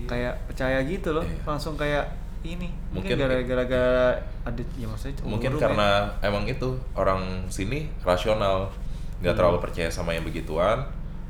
[0.05, 1.41] kayak percaya gitu loh, Iya.
[1.43, 2.05] langsung kayak
[2.41, 2.69] ini.
[2.89, 3.95] Mungkin gara-gara gara
[4.43, 8.71] ada ya maksudnya mungkin karena emang itu orang sini rasional
[9.19, 9.37] nggak Hmm.
[9.37, 10.79] terlalu percaya sama yang begituan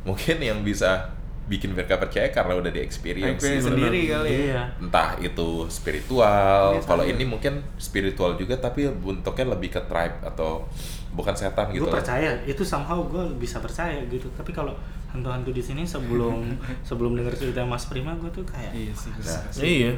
[0.01, 1.09] mungkin yang bisa
[1.45, 3.73] bikin mereka percaya karena udah di experience Experience gitu.
[3.73, 4.37] sendiri kali ya.
[4.45, 4.63] Iya.
[4.79, 7.09] entah itu spiritual Iya, kalau sama.
[7.09, 10.61] ini mungkin spiritual juga tapi bentuknya lebih ke tribe atau
[11.09, 14.77] bukan setan gitu gue percaya itu somehow gue bisa percaya gitu tapi kalau
[15.09, 16.53] hantu-hantu di sini sebelum
[16.87, 19.09] sebelum denger cerita Mas Prima gue tuh kayak Iya sih.
[19.09, 19.91] Nah, Iya.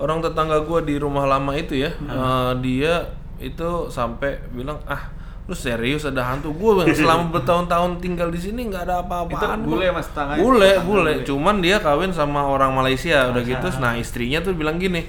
[0.00, 5.12] Orang tetangga gua di rumah lama itu ya, eh, dia itu sampai bilang ah
[5.50, 6.54] lu serius ada hantu?
[6.54, 9.60] Gue yang selama bertahun-tahun tinggal di sini nggak ada apa-apaan.
[9.60, 11.12] Itu bule, kok." Mas, bule Tetangga bule.
[11.18, 11.26] bule.
[11.26, 13.66] cuman dia kawin sama orang Malaysia udah gitu.
[13.82, 15.02] Nah istrinya tuh bilang gini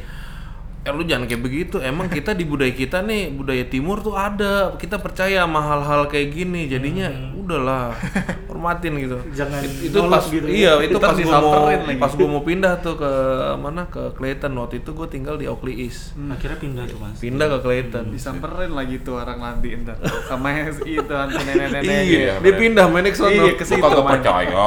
[0.81, 1.77] eh lu jangan kayak begitu.
[1.77, 4.73] Emang kita di budaya kita nih budaya timur tuh ada.
[4.81, 6.65] Kita percaya sama hal-hal kayak gini.
[6.65, 7.13] Jadinya
[7.51, 7.91] udahlah
[8.49, 9.17] hormatin gitu.
[9.35, 10.47] Jangan itu nolak pas gitu.
[10.47, 11.99] iya itu pas gua mau disamperin lagi.
[11.99, 13.11] pas gua mau pindah tuh ke
[13.59, 14.51] mana ke Clayton.
[14.55, 16.15] Waktu itu gue tinggal di Oakley East.
[16.15, 17.19] Akhirnya pindah tuh mas.
[17.19, 18.05] Pindah ke Clayton.
[18.15, 19.99] Disamperin lagi tuh orang nanti ntar
[20.31, 23.33] sama yang itu hantu nenek-nenek iya Iya, dia pindah main ke sono.
[23.33, 24.65] Iya, ke situ, kagak percaya.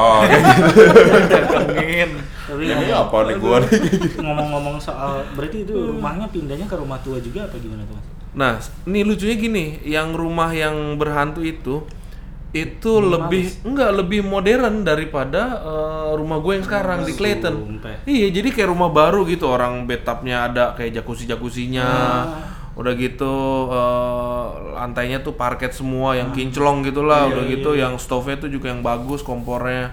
[1.32, 2.10] Datengin.
[2.44, 4.20] tapi ini apa nih nih?
[4.20, 8.06] ngomong-ngomong soal berarti itu rumahnya pindahnya ke rumah tua juga apa gimana tuh mas?
[8.36, 8.52] Nah,
[8.84, 11.88] ini lucunya gini, yang rumah yang berhantu itu
[12.54, 13.10] itu Minimalis.
[13.12, 17.54] lebih enggak lebih modern daripada eh, rumah gue yang sekarang di Clayton.
[17.76, 18.06] Sumpah.
[18.06, 21.84] Iya, jadi kayak rumah baru gitu, orang bathtubnya ada kayak jacuzzi-jacuzzinya.
[21.84, 22.22] Ah.
[22.74, 23.34] Udah gitu
[23.68, 28.70] eh, lantainya tuh parket semua yang kinclong gitulah, Iya, udah gitu yang stove-nya tuh juga
[28.70, 29.90] yang bagus, kompornya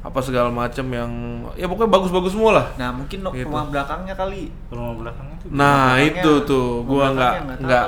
[0.00, 1.10] apa segala macam yang
[1.54, 2.66] ya pokoknya bagus-bagus semua lah.
[2.76, 3.42] Nah mungkin Gitu.
[3.42, 4.52] rumah belakangnya kali.
[4.68, 5.64] rumah belakangnya tuh Nah
[5.96, 7.84] belakangnya- itu tuh gua nggak nggak.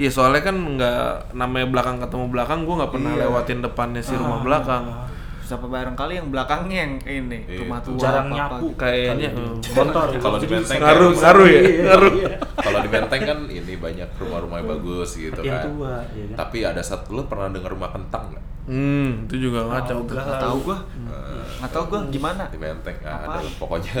[0.00, 1.00] Iya soalnya kan nggak
[1.34, 3.20] namanya belakang ketemu belakang gua nggak pernah Iya.
[3.22, 4.18] lewatin depannya si Ah.
[4.18, 4.84] rumah belakang
[5.50, 7.58] Siapa bareng kali yang belakangnya yang ini Iya.
[7.60, 8.78] rumah tua jarang apa-apa nyapu gitu.
[8.78, 9.42] kayaknya Kali.
[9.42, 9.74] eh.
[9.74, 12.28] kotor Kalau di Jadi Menteng ngaruh bisa- ngaruh ya Iya, ngaruh iya.
[12.56, 16.36] kalau di Menteng kan ini banyak rumah-rumah yang bagus gitu yang kan tua ya kan
[16.38, 20.22] tapi ada satu lu pernah dengar rumah kentang nggak hmm itu juga ngaco tuh enggak.
[20.22, 20.78] Nggak tahu gua.
[21.58, 22.42] Nggak tahu gua gimana.
[22.46, 23.26] di Menteng Apaan?
[23.36, 23.92] ada pokoknya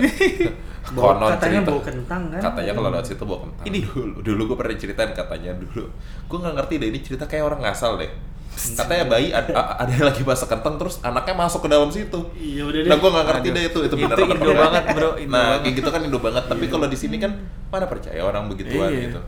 [0.92, 3.78] konon katanya cerita bau kentang kan katanya kalau lewat situ bawa kentang Ini.
[3.84, 5.84] dulu dulu gue pernah ceritain katanya dulu
[6.24, 8.10] gue nggak ngerti deh ini cerita kayak orang ngasal deh
[8.50, 12.20] katanya bayi ada, ada yang lagi masak kentang terus anaknya masuk ke dalam situ.
[12.34, 12.90] Iya udah deh.
[12.90, 13.56] Nah gue nggak ngerti Aduh.
[13.56, 13.78] deh itu.
[13.86, 15.60] Itu apa Indo banget, bro, Indo nah banget.
[15.62, 16.44] kayak gitu kan Indo banget.
[16.44, 17.32] Tapi kalau di sini kan
[17.68, 19.00] mana percaya orang begituan Iya.
[19.08, 19.20] gitu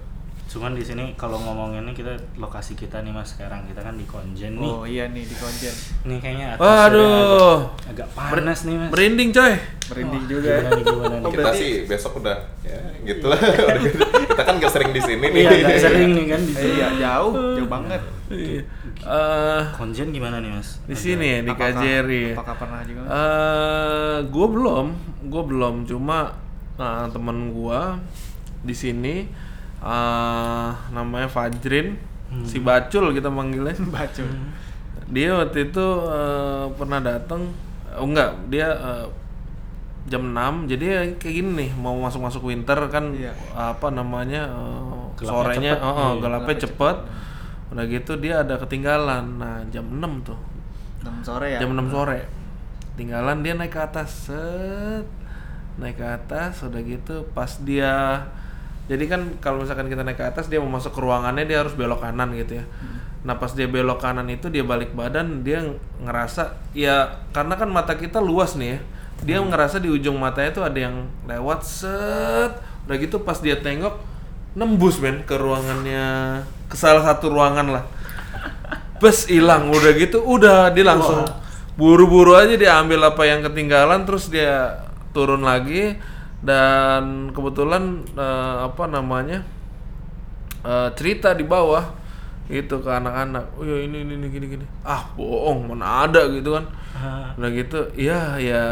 [0.53, 4.53] cuman di sini kalau ngomonginnya kita lokasi kita nih mas sekarang kita kan di Konjen
[4.55, 5.73] nih Oh iya nih di konjen.
[6.05, 7.73] nih kayaknya Waduh.
[7.83, 9.53] agak, agak panas nih mas merinding coy
[9.89, 10.53] Merinding juga.
[10.55, 11.25] gimana nih, gimana nih?
[11.25, 14.05] Oh, kita sih besok udah ya gitu lah Udah gitu.
[14.29, 16.89] kita kan gak sering di sini nih iya nggak sering nih kan di sini Iya
[17.01, 18.03] jauh, jauh banget.
[18.29, 18.61] Iya.
[19.03, 23.01] Eh, Konjen gimana nih mas di sini ya di Kajeri Apakah pernah juga?
[23.05, 24.87] Eh, gue belum,
[25.27, 25.75] gue belum.
[25.85, 26.33] Cuma
[26.75, 27.81] nah, temen gue
[28.63, 29.17] di sini
[29.83, 31.99] eh namanya Fajrin,
[32.47, 33.75] si Bacul kita manggilnya.
[33.95, 34.27] Bacul.
[35.13, 37.51] Dia waktu itu eh, pernah datang,
[37.99, 39.07] oh enggak, dia eh,
[40.03, 43.31] jam 6 jadi ya kayak gini nih mau masuk-masuk winter kan Iya.
[43.55, 45.87] apa namanya eh, Gelapnya sorenya cepet.
[45.87, 46.97] oh, oh, gelapnya gelapnya cepet.
[47.73, 49.25] Udah gitu dia ada ketinggalan.
[49.39, 50.39] Nah, jam 6 tuh.
[51.03, 51.61] 6 sore ya.
[51.63, 52.21] Jam 6 sore.
[52.97, 54.29] Tinggalan dia naik ke atas.
[54.29, 55.07] Set.
[55.81, 58.27] Naik ke atas udah gitu pas dia
[58.91, 61.75] jadi kan kalau misalkan kita naik ke atas dia mau masuk ke ruangannya dia harus
[61.79, 62.65] belok kanan gitu ya.
[63.23, 65.63] Nah, pas dia belok kanan itu dia balik badan dia
[66.03, 68.81] ngerasa ya karena kan mata kita luas nih ya.
[69.23, 72.59] dia ngerasa di ujung matanya tuh ada yang lewat set.
[72.91, 74.03] Udah gitu pas dia tengok
[74.59, 77.85] nembus men ke ruangannya ke salah satu ruangan lah.
[78.99, 79.71] Bes hilang.
[79.71, 81.23] Udah gitu udah dia langsung
[81.79, 84.83] buru-buru aja dia ambil apa yang ketinggalan terus dia
[85.15, 85.97] turun lagi
[86.43, 89.47] dan kebetulan eh, apa namanya
[90.67, 92.03] eh, cerita di bawah
[92.51, 93.55] gitu ke anak-anak.
[93.57, 94.67] Oh ya ini ini ini, gini gini.
[94.85, 96.67] Ah bohong mana ada gitu kan.
[96.93, 98.63] Ah, udah gitu iya ya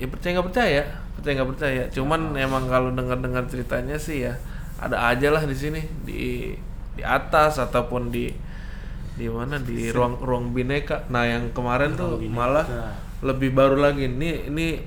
[0.00, 0.82] ya percaya nggak percaya
[1.18, 1.82] percaya nggak percaya.
[1.92, 4.32] Cuman emang kalau dengar dengar ceritanya sih ya
[4.80, 5.82] ada aja lah di sini.
[6.06, 6.54] Di
[6.96, 8.32] di atas ataupun di
[9.18, 9.60] di mana?
[9.60, 11.04] Di ruang ruang bineka.
[11.12, 12.32] Nah yang kemarin tuh Bineka.
[12.32, 12.66] malah
[13.20, 14.08] lebih baru lagi.
[14.08, 14.80] Ini ini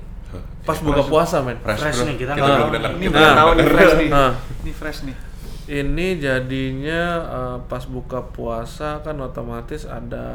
[0.62, 2.92] pas buka puasa men Fresh, Fresh nih, kita kita belum dengar.
[2.92, 4.10] Ini Nah, belum tahu nih fresh nih.
[4.10, 4.32] nah.
[4.60, 5.18] Ini fresh nih.
[5.68, 10.26] ini jadinya eh, pas buka puasa kan otomatis ada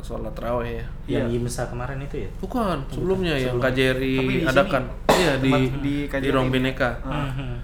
[0.00, 1.34] sholat raweh ya yang Iya.
[1.36, 3.66] Yimsa kemarin itu ya bukan sebelumnya yang sebelum.
[3.66, 4.82] KJRI adakan
[5.12, 6.54] iya di di di, KJRI ruang ini.
[6.54, 7.26] bineka Ah.
[7.28, 7.54] Mhm.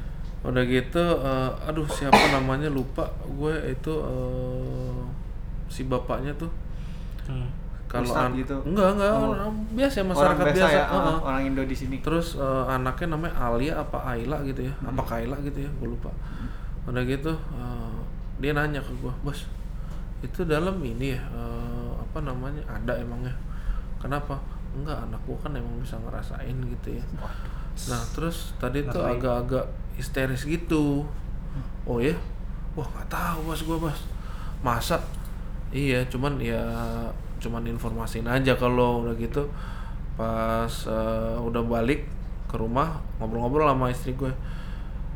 [0.44, 5.00] udah gitu eh, aduh siapa namanya lupa gue itu eh,
[5.68, 6.50] si bapaknya tuh
[7.22, 7.46] Hmm.
[7.92, 8.56] Kalau Ustadz an- gitu?
[8.64, 9.36] enggak enggak Oh.
[9.36, 11.96] orang biasa Orang masyarakat biasa, biasa, ya, ah, orang Indo di sini.
[12.00, 16.08] terus eh, anaknya namanya Alia apa Ayla gitu ya apa Kaila gitu ya gue lupa.
[16.88, 17.94] Udah gitu eh,
[18.40, 19.44] dia nanya ke gue bos
[20.18, 23.34] itu dalam ini ya eh, apa namanya ada emangnya
[23.98, 24.40] kenapa?
[24.72, 27.04] Enggak anak gua kan emang bisa ngerasain gitu ya.
[27.86, 29.20] Nah terus tadi tuh Ngerasain.
[29.20, 31.04] agak-agak histeris gitu.
[31.84, 32.16] Oh ya?
[32.72, 34.00] Wah nggak tahu bos gua bos.
[34.60, 34.96] Masa?
[35.68, 36.64] Iya cuman ya
[37.42, 39.50] cuman informasiin aja kalau udah gitu.
[40.14, 42.06] Pas eh, udah balik
[42.46, 44.30] ke rumah ngobrol-ngobrol sama istri gue.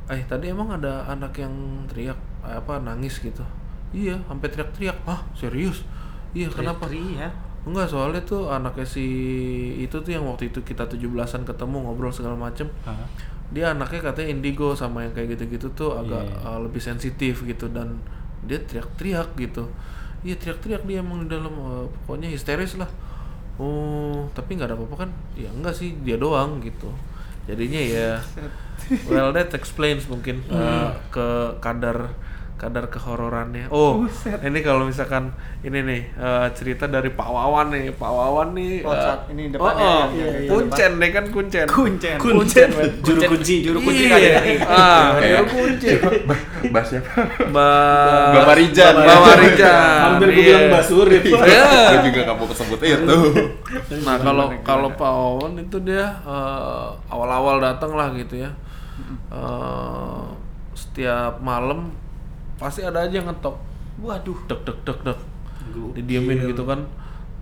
[0.09, 1.55] Eh tadi emang ada anak yang
[1.87, 3.47] teriak eh, apa nangis gitu.
[3.95, 4.99] Iya sampai teriak-teriak.
[5.07, 5.87] Ah serius?
[6.35, 6.91] Iya kenapa?
[6.91, 7.35] Teriak-teriak.
[7.67, 9.07] enggak soalnya tuh anaknya si
[9.83, 12.67] itu tuh yang waktu itu kita 17-an ketemu ngobrol segala macem.
[12.83, 13.07] Hah?
[13.47, 16.51] dia anaknya katanya indigo sama yang kayak gitu-gitu tuh agak Iya.
[16.51, 17.95] uh, lebih sensitif gitu dan
[18.43, 19.71] dia teriak-teriak gitu
[20.23, 22.89] iya teriak-teriak dia emang di dalam uh, pokoknya histeris lah.
[23.57, 25.11] Oh tapi nggak ada apa-apa kan?
[25.37, 26.93] Ya enggak sih dia doang gitu.
[27.47, 28.11] Jadinya ya
[29.07, 32.13] well that explains mungkin uh, ke kadar
[32.57, 34.09] kadar kehororannya oh
[34.41, 35.29] ini kalau misalkan
[35.61, 39.61] ini nih uh, cerita dari Pak Wawan nih Pak Wawan nih Oh, uh, ini oh,
[39.61, 42.17] depannya oh, ya, iya, iya, kuncen deh kan kuncen Kuncen.
[42.17, 42.91] Kuncen, men.
[43.05, 43.57] juru kunci.
[43.61, 44.41] Juru kunci iya.
[44.41, 44.55] KJRI.
[44.65, 45.89] ah Kayak- juru kunci
[46.73, 47.11] Mbak siapa?
[47.53, 48.95] Mbak Mbak Marijan.
[48.97, 50.47] Mbak Marijan Hampir gue iya.
[50.49, 51.23] bilang Mbak Surip.
[51.29, 51.65] Iya.
[51.93, 53.19] Gue juga gak mau kesebut itu.
[54.03, 58.51] Nah kalau kalau Pak Wawan itu dia eh, awal-awal datang lah gitu ya.
[59.29, 60.25] Eh,
[60.73, 61.93] setiap malam
[62.57, 63.57] pasti ada aja yang ngetok.
[64.01, 64.39] Waduh.
[64.49, 65.19] Dek dek dek dek.
[65.97, 66.85] Didiemin gitu kan.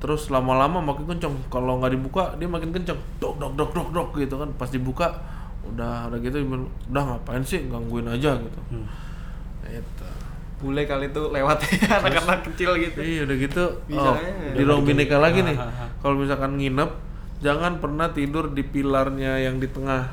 [0.02, 1.34] Terus lama-lama makin kenceng.
[1.48, 2.98] Kalau nggak dibuka dia makin kenceng.
[3.18, 4.50] Dok dok dok dok dok gitu kan.
[4.54, 5.14] Pas dibuka
[5.64, 6.44] udah udah gitu
[6.92, 8.60] udah ngapain sih gangguin aja gitu.
[8.68, 8.86] Hmm.
[9.64, 10.06] Gitu.
[10.60, 11.58] Bule kali itu lewat
[12.04, 13.00] anak-anak kecil gitu.
[13.00, 14.54] Iya udah gitu Bisa oh, aja.
[14.54, 15.56] di ruang bineka lagi nih.
[15.56, 15.90] Ah, ah, ah.
[16.00, 16.90] Kalau misalkan nginep
[17.44, 20.08] jangan pernah tidur di pilarnya yang di tengah.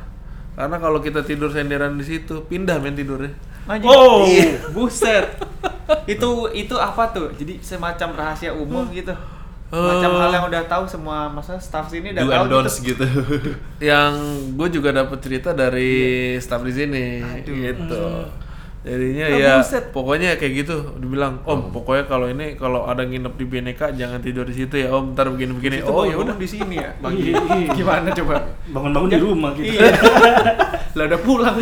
[0.52, 3.32] Karena kalau kita tidur senderan di situ, pindah men tidurnya.
[3.68, 3.90] Anjing.
[3.90, 4.26] Oh.
[4.26, 4.68] Iya.
[4.72, 5.26] buset.
[6.08, 7.30] itu itu apa tuh?
[7.36, 9.14] Jadi semacam rahasia umum gitu.
[9.72, 10.20] Macam Eh.
[10.20, 12.46] hal yang udah tahu semua masa staff sini udah tahu
[12.84, 12.92] gitu.
[12.92, 13.06] gitu.
[13.80, 14.14] Yang
[14.60, 15.94] gue juga dapet cerita dari
[16.38, 17.56] staff di sini, Aduh.
[17.56, 18.04] gitu.
[18.82, 19.84] Jadinya Oh, ya buset.
[19.94, 24.42] pokoknya kayak gitu dibilang Om pokoknya kalau ini kalau ada nginep di Bineka jangan tidur
[24.42, 26.90] di situ ya Om ntar begini-begini Itu oh oh ya udah di sini ya.
[27.14, 27.70] Iya, iya.
[27.78, 28.42] Gimana coba?
[28.74, 29.70] Bangun-bangun di rumah gitu.
[29.78, 29.94] Iya.
[30.98, 31.56] lah udah pulang.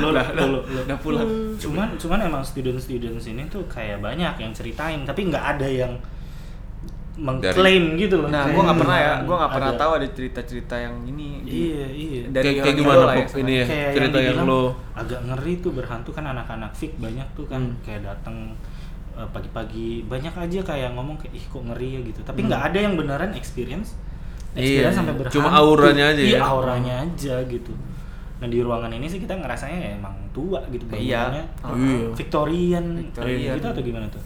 [0.00, 1.28] Lo lah, udah pulang.
[1.60, 5.92] Cuman cuman emang student-student sini tuh kayak banyak yang ceritain, tapi nggak ada yang
[7.12, 8.28] mengklaim gitu loh.
[8.28, 9.78] Nah, gua nggak pernah ya, gua nggak pernah ada.
[9.78, 11.28] tahu ada cerita-cerita yang ini.
[11.44, 12.20] Iya, iya.
[12.26, 16.10] Dari kayak, kayak gimana ya, ini ya kayak cerita yang, lo agak ngeri tuh berhantu
[16.10, 17.76] kan anak-anak fik banyak tuh kan Hmm.
[17.82, 18.56] kayak datang
[19.12, 22.48] eh, pagi-pagi banyak aja kayak ngomong kayak ih kok ngeri ya gitu tapi Hmm.
[22.48, 23.92] nggak ada yang beneran experience
[24.52, 25.20] Iya, experience sampai iya.
[25.20, 26.40] berhantu Cuma auranya aja iya ya.
[26.42, 27.72] auranya aja gitu
[28.34, 31.28] nah di ruangan ini sih kita ngerasanya ya emang tua gitu Iya.
[31.28, 32.08] bangunannya Iya.
[32.10, 33.54] Victorian, Victorian.
[33.54, 34.22] gitu atau gimana tuh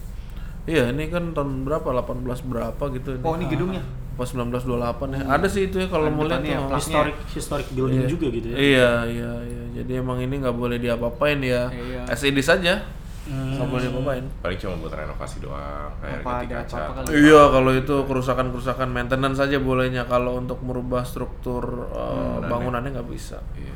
[0.66, 1.86] Iya, ini kan tahun berapa?
[1.86, 3.22] 18 berapa gitu ini.
[3.22, 3.82] Oh, ini gedungnya.
[4.12, 4.66] Pas 1928
[5.12, 5.22] ya.
[5.28, 8.08] Ada sih itu ya kalau Ada mau lihat ya, historic historic building Iya.
[8.08, 9.62] juga gitu ya Iya, iya, iya.
[9.76, 11.68] Jadi emang ini nggak boleh diapa-apain ya.
[11.68, 12.02] Iya.
[12.06, 12.80] As it is saja.
[13.26, 13.54] Hmm.
[13.54, 14.24] Nggak boleh diapa-apain.
[14.40, 16.76] Paling cuma buat renovasi doang, kayak Apa ganti ada kaca.
[16.80, 17.08] apa-apa kali?
[17.20, 20.02] Iya, kalau itu kerusakan-kerusakan maintenance saja bolehnya.
[20.04, 22.48] Kalau untuk merubah struktur uh, Bangunannya.
[22.48, 23.38] bangunannya nggak bisa.
[23.54, 23.74] Iya.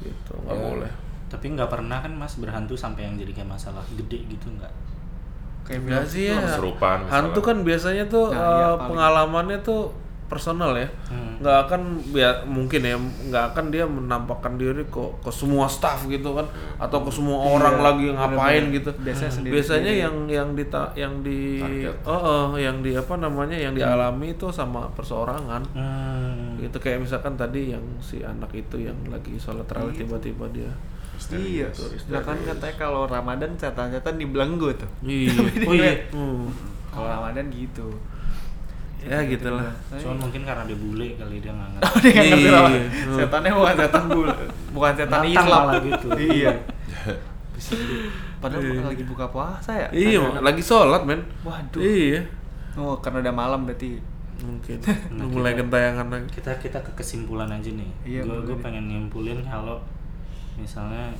[0.00, 0.62] Gitu, nggak Ya.
[0.64, 0.92] boleh.
[1.28, 4.72] tapi nggak pernah kan mas berhantu sampai yang jadi kayak masalah gede gitu nggak
[5.68, 6.36] Kayak Enggak film sih ya.
[6.40, 7.06] Misalnya.
[7.06, 8.88] Hantu kan biasanya tuh Nah, uh, iya, paling.
[8.88, 9.80] pengalamannya tuh
[10.26, 11.40] personal ya Hmm.
[11.40, 11.80] nggak akan
[12.12, 16.44] ya mungkin ya nggak akan dia menampakkan diri ke ke semua staff gitu kan
[16.76, 21.40] atau ke semua orang lagi ngapain gitu Biasanya sendiri- biasanya yang yang di yang di
[22.04, 26.60] oh, oh, yang di apa namanya yang dialami itu sama perseorangan Hmm.
[26.60, 30.68] gitu kayak misalkan tadi yang si anak itu yang lagi sholat tarawih tiba-tiba dia
[31.28, 31.66] Iya,
[32.06, 34.88] nah kan katanya kalau Ramadan setan-setan dibelenggu tuh.
[35.02, 35.34] iya
[35.68, 35.92] Oh iya.
[36.08, 36.46] Hmm.
[36.88, 37.88] Kalau Ramadan gitu.
[38.98, 41.86] ya gitulah Cuman mungkin karena dia bule kali dia nggak ngerti.
[41.88, 42.58] Oh, dia nggak ngerti Iya.
[42.58, 43.14] apa.
[43.14, 44.28] Setannya bukan setan bul,
[44.72, 45.46] bukan setan Islam.
[45.62, 46.08] malah gitu.
[46.28, 46.50] iya.
[47.52, 47.96] Bisa jadi.
[48.38, 49.88] Padahal lagi buka puasa ya.
[49.90, 51.78] iya lagi sholat men Waduh.
[51.78, 52.22] iya
[52.74, 53.98] Oh, karena udah malam berarti.
[54.38, 54.78] mungkin
[55.10, 57.90] Nah, mulai kita- gentayangan lagi Kita kita ke kesimpulan aja nih.
[58.04, 59.82] Iya, gue gue pengen nyimpulin kalau
[60.58, 61.14] misalnya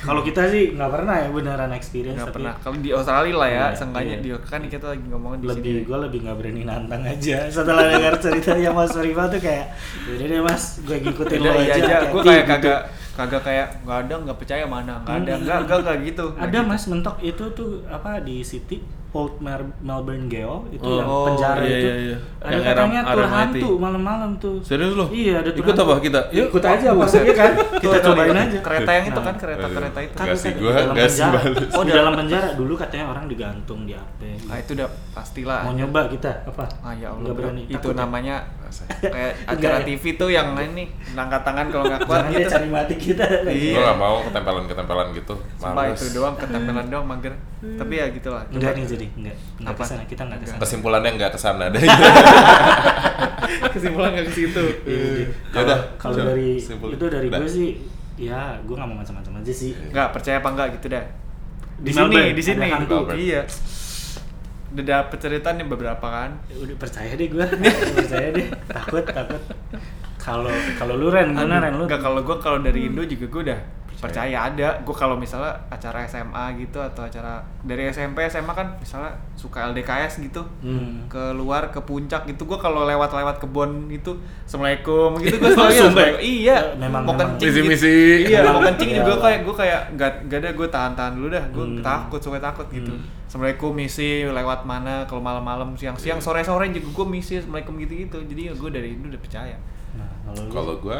[0.00, 2.54] kalau kita sih nggak pernah ya beneran experience Nggak tapi pernah.
[2.56, 4.24] Kalau di Australia lah ya, Iya, seenggaknya iya.
[4.24, 5.84] di kan kita lagi ngomongin di lebih sini.
[5.84, 9.66] gue lebih nggak berani nantang aja setelah dengar ceritanya Mas Riva tuh kayak
[10.08, 12.52] yaudah deh Mas gue ngikutin lo Iya aja aja, gue hati-hati," kayak gitu.
[12.56, 16.48] kagak kagak kayak nggak ada nggak percaya mana nggak ada nggak nggak nggak gitu ada
[16.48, 16.68] gitu.
[16.70, 18.76] mas mentok itu tuh apa di City
[19.10, 22.16] Old Mer- Melbourne Geo itu Oh, yang oh, penjara iya, itu iya, iya.
[22.38, 25.06] ada Yang katanya tur hantu malam-malam tuh Serius lo?
[25.10, 25.82] iya ada tur Ikut hantu.
[25.84, 26.20] apa kita?
[26.30, 26.46] Yuk.
[26.48, 29.98] ikut aja maksudnya kan kita Tuh, cobain aja kereta yang itu Nah, kan kereta kereta
[30.00, 31.40] itu Nggak sih, di gua dalam penjara.
[31.70, 35.72] oh di dalam penjara dulu katanya orang digantung di apa nah itu udah pastilah mau
[35.72, 38.00] nyoba kita apa ah ya Allah berani itu takut ya?
[38.00, 38.34] namanya
[38.70, 38.96] Rasanya.
[39.14, 39.86] kayak Enggak acara ya?
[39.90, 43.74] TV tuh yang ini angkat tangan kalau nggak kuat gitu cari mati kita Iya.
[43.74, 45.34] Gue gak mau ketempelan-ketempelan gitu.
[45.52, 45.98] Sumpah Males.
[45.98, 49.82] itu doang ketempelan doang mager tapi ya gitulah enggak nih jadi enggak enggak Apa?
[49.82, 51.82] ke sana kita enggak ke sana Kesimpulannya nggak ke sana deh.
[53.70, 54.96] kesimpulan nggak ke situ Iya.
[54.96, 56.88] Ya Kalau udah, kalau dari simpul.
[56.90, 57.68] itu dari gue sih
[58.16, 59.72] ya gue nggak mau macam-macam aja sih.
[59.90, 61.04] nggak percaya apa enggak gitu dah
[61.76, 62.66] di, Di sini di sini
[63.18, 63.40] iya
[64.70, 67.42] udah dapet cerita nih beberapa kan Udah percaya deh gue,
[67.98, 68.46] percaya deh.
[68.70, 69.42] Takut takut.
[70.20, 71.84] Kalau kalau lu Ren, gimana Ren lu?
[71.88, 73.60] Enggak kalau gue kalau dari Indo juga gue udah
[74.00, 74.80] percaya ada.
[74.80, 80.18] Gue kalau misalnya acara SMA gitu atau acara dari SMP SMA kan misalnya suka LDKS
[80.20, 80.40] gitu.
[80.60, 81.04] Hmm.
[81.06, 87.02] keluar ke puncak gitu gue kalau lewat-lewat kebon itu assalamualaikum gitu gue selalu iya Memang-
[87.02, 87.36] mau memang.
[87.36, 87.60] kencing gitu.
[87.66, 87.96] Misi-misi.
[88.26, 89.20] iya mau kencing Iya, juga lah.
[89.22, 91.80] kayak gue kayak nggak nggak ada gue tahan-tahan dulu dah gue Hmm.
[91.80, 93.04] takut suka takut gitu Hmm.
[93.26, 98.54] assalamualaikum misi lewat mana kalau malam-malam siang-siang sore-sore juga gue misi assalamualaikum gitu-gitu jadi ya
[98.54, 99.56] gue dari Indo udah percaya
[99.90, 100.06] Nah,
[100.46, 100.98] Kalau gue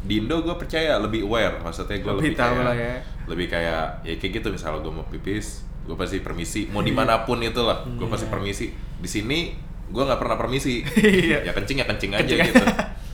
[0.00, 2.94] di Indo gue percaya lebih aware, maksudnya gue Lebih lebih, tahu kayak lah ya.
[3.26, 5.46] lebih kayak ya kayak gitu misalnya gue mau pipis,
[5.82, 8.32] gue pasti permisi, mau di mana pun itu lah, gue pasti Iya.
[8.32, 8.66] permisi.
[8.96, 9.52] Di sini
[9.86, 11.44] gue nggak pernah permisi, Iya.
[11.44, 12.48] ya kencing ya kencing aja Kencing.
[12.48, 12.64] gitu.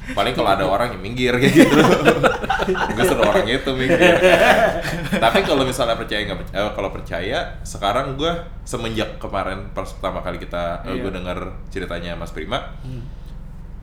[0.07, 1.75] Paling kalau ada orang yang minggir kayak gitu,
[2.95, 4.15] gue suruh orang itu minggir.
[5.13, 8.31] Tapi kalau misalnya percaya nggak percaya, eh, kalau percaya, sekarang gue
[8.63, 11.03] semenjak kemarin pertama kali kita, Iya.
[11.03, 13.03] gue dengar ceritanya Mas Prima, Hmm.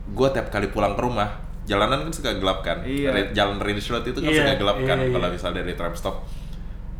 [0.06, 1.28] gue tiap kali pulang ke rumah
[1.64, 3.32] jalanan kan suka gelap kan Iya.
[3.32, 5.12] Jalan Range Road itu kan Iya, suka gelap kan iya, iya.
[5.12, 6.16] kalau misal dari tram stop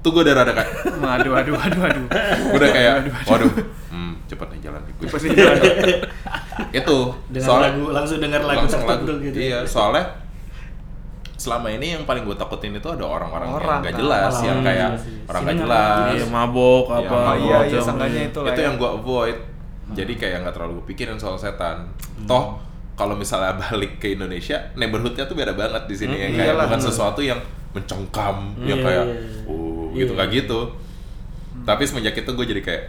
[0.01, 0.71] tuh gue udah rada kayak
[1.05, 3.49] waduh waduh waduh waduh gue udah kayak waduh
[3.89, 5.57] hmm, cepet nih jalan gue pasti jalan.
[6.81, 6.99] itu
[7.29, 9.37] dengan soalnya lagu langsung dengar lagu langsung lagu tertentu gitu.
[9.39, 10.05] iya soalnya
[11.35, 13.93] selama ini yang paling gue takutin itu ada orang-orang yang Orang, kan.
[13.93, 14.91] jelas yang iya kayak
[15.27, 16.09] orang nggak jelas.
[16.15, 17.17] Iya, mabok Iya, apa.
[17.19, 17.37] mabok.
[17.37, 17.79] iya iya
[18.25, 18.65] itu lah itu ya.
[18.65, 19.39] yang gue avoid
[19.93, 21.85] jadi kayak nggak terlalu gue pikirin soal setan
[22.25, 22.64] toh
[22.95, 26.15] kalau misalnya balik ke Indonesia neighborhoodnya tuh beda banget di sini.
[26.17, 26.89] Yang kayak iyalah, bukan bener.
[26.89, 29.41] sesuatu yang mencengkam yang Iya, kayak iya, iya.
[29.45, 29.99] uh Iya.
[30.01, 30.61] gitu kayak gitu.
[31.63, 32.83] Tapi semenjak itu gue jadi kayak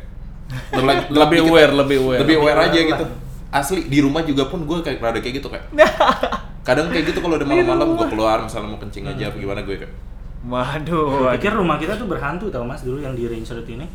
[1.12, 1.50] Lebih dikit.
[1.50, 2.20] aware, lebih aware.
[2.22, 2.92] lebih aware Lebih aja aware.
[2.92, 3.06] gitu.
[3.48, 5.64] Asli di rumah juga pun gue kayak rada kayak gitu kayak
[6.68, 9.78] kadang kayak gitu kalau udah malam-malam gue keluar misalnya mau kencing aja apa gimana gue
[9.78, 9.94] kayak
[10.44, 13.86] waduh pikir rumah kita tuh berhantu tau mas dulu yang di Range Road ini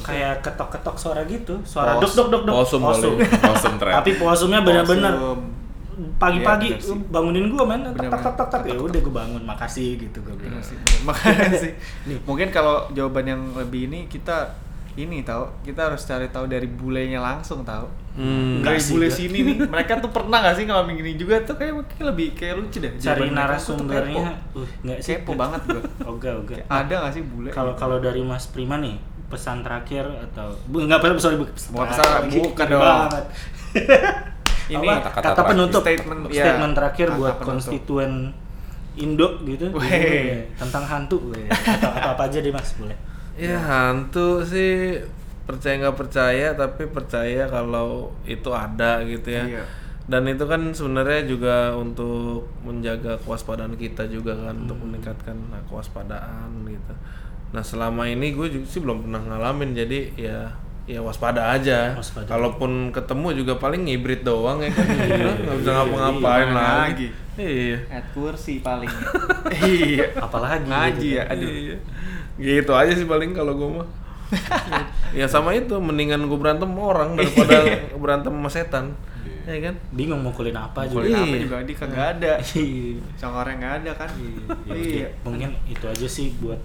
[0.00, 2.80] kayak ketok-ketok suara gitu suara dok dok dok dok posum.
[2.82, 5.14] Awesome trend tapi posumnya benar-benar.
[6.16, 6.92] Pagi-pagi sih.
[7.08, 10.36] bangunin gua men tak tak tak tak tak ya udah gua bangun makasih gitu gua
[10.36, 11.00] bilang sih, bener.
[11.08, 11.72] Makanya sih.
[12.28, 14.52] Mungkin kalau jawaban yang lebih ini kita
[14.94, 17.84] ini tahu kita harus cari tahu dari bulenya langsung tahu.
[18.12, 18.60] Hmm.
[18.60, 21.52] Enggak Dari sih, bule sini nih, mereka tuh pernah gak sih ngalamin gini juga tuh
[21.52, 22.92] kayak mungkin lebih kayak lucu deh.
[22.96, 25.80] cari narasumbernya uh nggak sih Kepo banget gua.
[26.12, 27.52] oga oga Ada gak sih bule?
[27.52, 28.96] kalau kalau dari Mas Prima nih
[29.28, 33.10] pesan terakhir atau bu nggak perlu sorry bu Bukan pesan, terakhir, bukan dong.
[34.66, 35.14] Ini Apa?
[35.14, 36.42] kata-kata kata, penutup Statement, ya.
[36.42, 37.48] statement terakhir Kata buat penutup.
[37.54, 38.12] konstituen
[38.96, 39.84] Indo gitu Weh.
[39.86, 41.46] Iya, tentang hantu weh.
[41.52, 42.96] atau apa apa aja deh mas boleh
[43.36, 44.96] Ya hantu sih
[45.44, 49.44] percaya nggak percaya tapi percaya kalau itu ada gitu ya.
[49.44, 49.64] Iya.
[50.06, 56.64] Dan itu kan sebenarnya juga untuk menjaga kewaspadaan kita juga kan untuk meningkatkan nah, kewaspadaan
[56.64, 56.94] gitu.
[57.52, 60.38] Nah selama ini gue juga sih belum pernah ngalamin jadi ya
[60.86, 61.92] ya waspada aja.
[61.92, 62.26] Waspada.
[62.26, 64.86] Kalaupun ketemu juga paling ngibrit doang ya kan.
[65.42, 66.78] Nggak bisa ngapa-ngapain Iya, lagi.
[66.80, 67.08] lagi.
[67.36, 67.78] Iya.
[67.90, 68.88] At kursi paling.
[69.68, 70.06] iya.
[70.16, 71.22] Apalagi Ngaji ya.
[71.26, 71.50] Aduh.
[71.50, 71.76] Iya.
[72.36, 73.88] Gitu aja sih paling kalau gue mah.
[75.18, 77.56] ya sama itu, mendingan gue berantem sama orang daripada
[77.94, 78.86] berantem sama setan.
[79.46, 79.74] Ya kan?
[79.90, 81.06] Bingung mukulin apa juga.
[81.06, 81.38] Kulit apa Iya.
[81.42, 82.32] juga dia kagak ada.
[82.42, 82.98] Iya.
[83.14, 84.10] Congornya nggak ada kan?
[84.66, 85.06] Ya, Iya.
[85.22, 86.58] Mungkin itu aja sih buat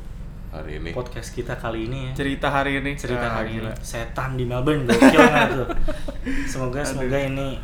[0.52, 2.14] hari ini podcast kita kali ini ya.
[2.14, 2.92] Cerita hari ini.
[2.94, 3.72] cerita Ah, hari gila.
[3.72, 5.68] ini setan di Melbourne gokil tuh
[6.52, 7.56] semoga semoga ini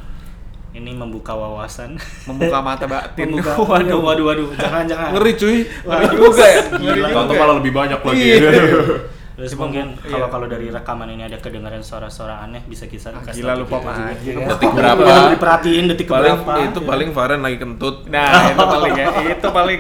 [0.71, 3.27] ini membuka wawasan Membuka mata batin.
[3.33, 3.99] membuka Waduh.
[3.99, 5.57] waduh waduh jangan jangan Ngeri cuy.
[5.83, 6.61] Wah, juga ya.
[6.71, 7.07] Gila.
[7.11, 8.51] Tonton malah lebih banyak lagi Iya.
[9.37, 10.33] terus Cuma mungkin kalau iya.
[10.33, 13.77] kalau dari rekaman ini ada kedengaran suara-suara aneh bisa kita Ah, kasih gila, tahu lupa
[13.85, 14.17] aja.
[14.17, 14.47] ya?
[14.49, 15.01] Detik berapa?
[15.29, 17.95] Diperhatiin detik Paling berapa itu paling Varen lagi kentut.
[18.07, 19.05] Nah, itu paling ya.
[19.29, 19.79] Itu paling.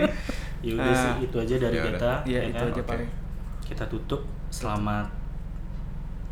[0.59, 1.15] Ya udah sih Ah.
[1.19, 1.91] itu aja dari Ya udah.
[1.91, 2.67] kita Iya, ya itu kan?
[2.67, 2.89] aja Oke.
[2.89, 3.09] paling.
[3.63, 5.05] kita tutup selamat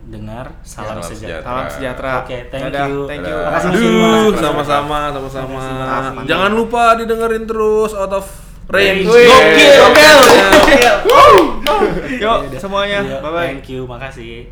[0.05, 2.13] dengar salam Salam sejahtera Salam sejahtera.
[2.21, 2.99] Oke, thank Dadah, you.
[3.05, 3.37] Thank you.
[3.37, 3.89] Makasih, Aduh,
[4.29, 4.37] Mas.
[4.39, 6.21] sama-sama, sama-sama.
[6.23, 8.25] Jangan lupa didengerin terus out of
[8.67, 9.03] range.
[9.03, 10.95] Gokil, gokil.
[12.15, 12.99] Yuk semuanya.
[13.01, 13.45] Iya, Bye bye.
[13.51, 14.45] Thank you, makasih.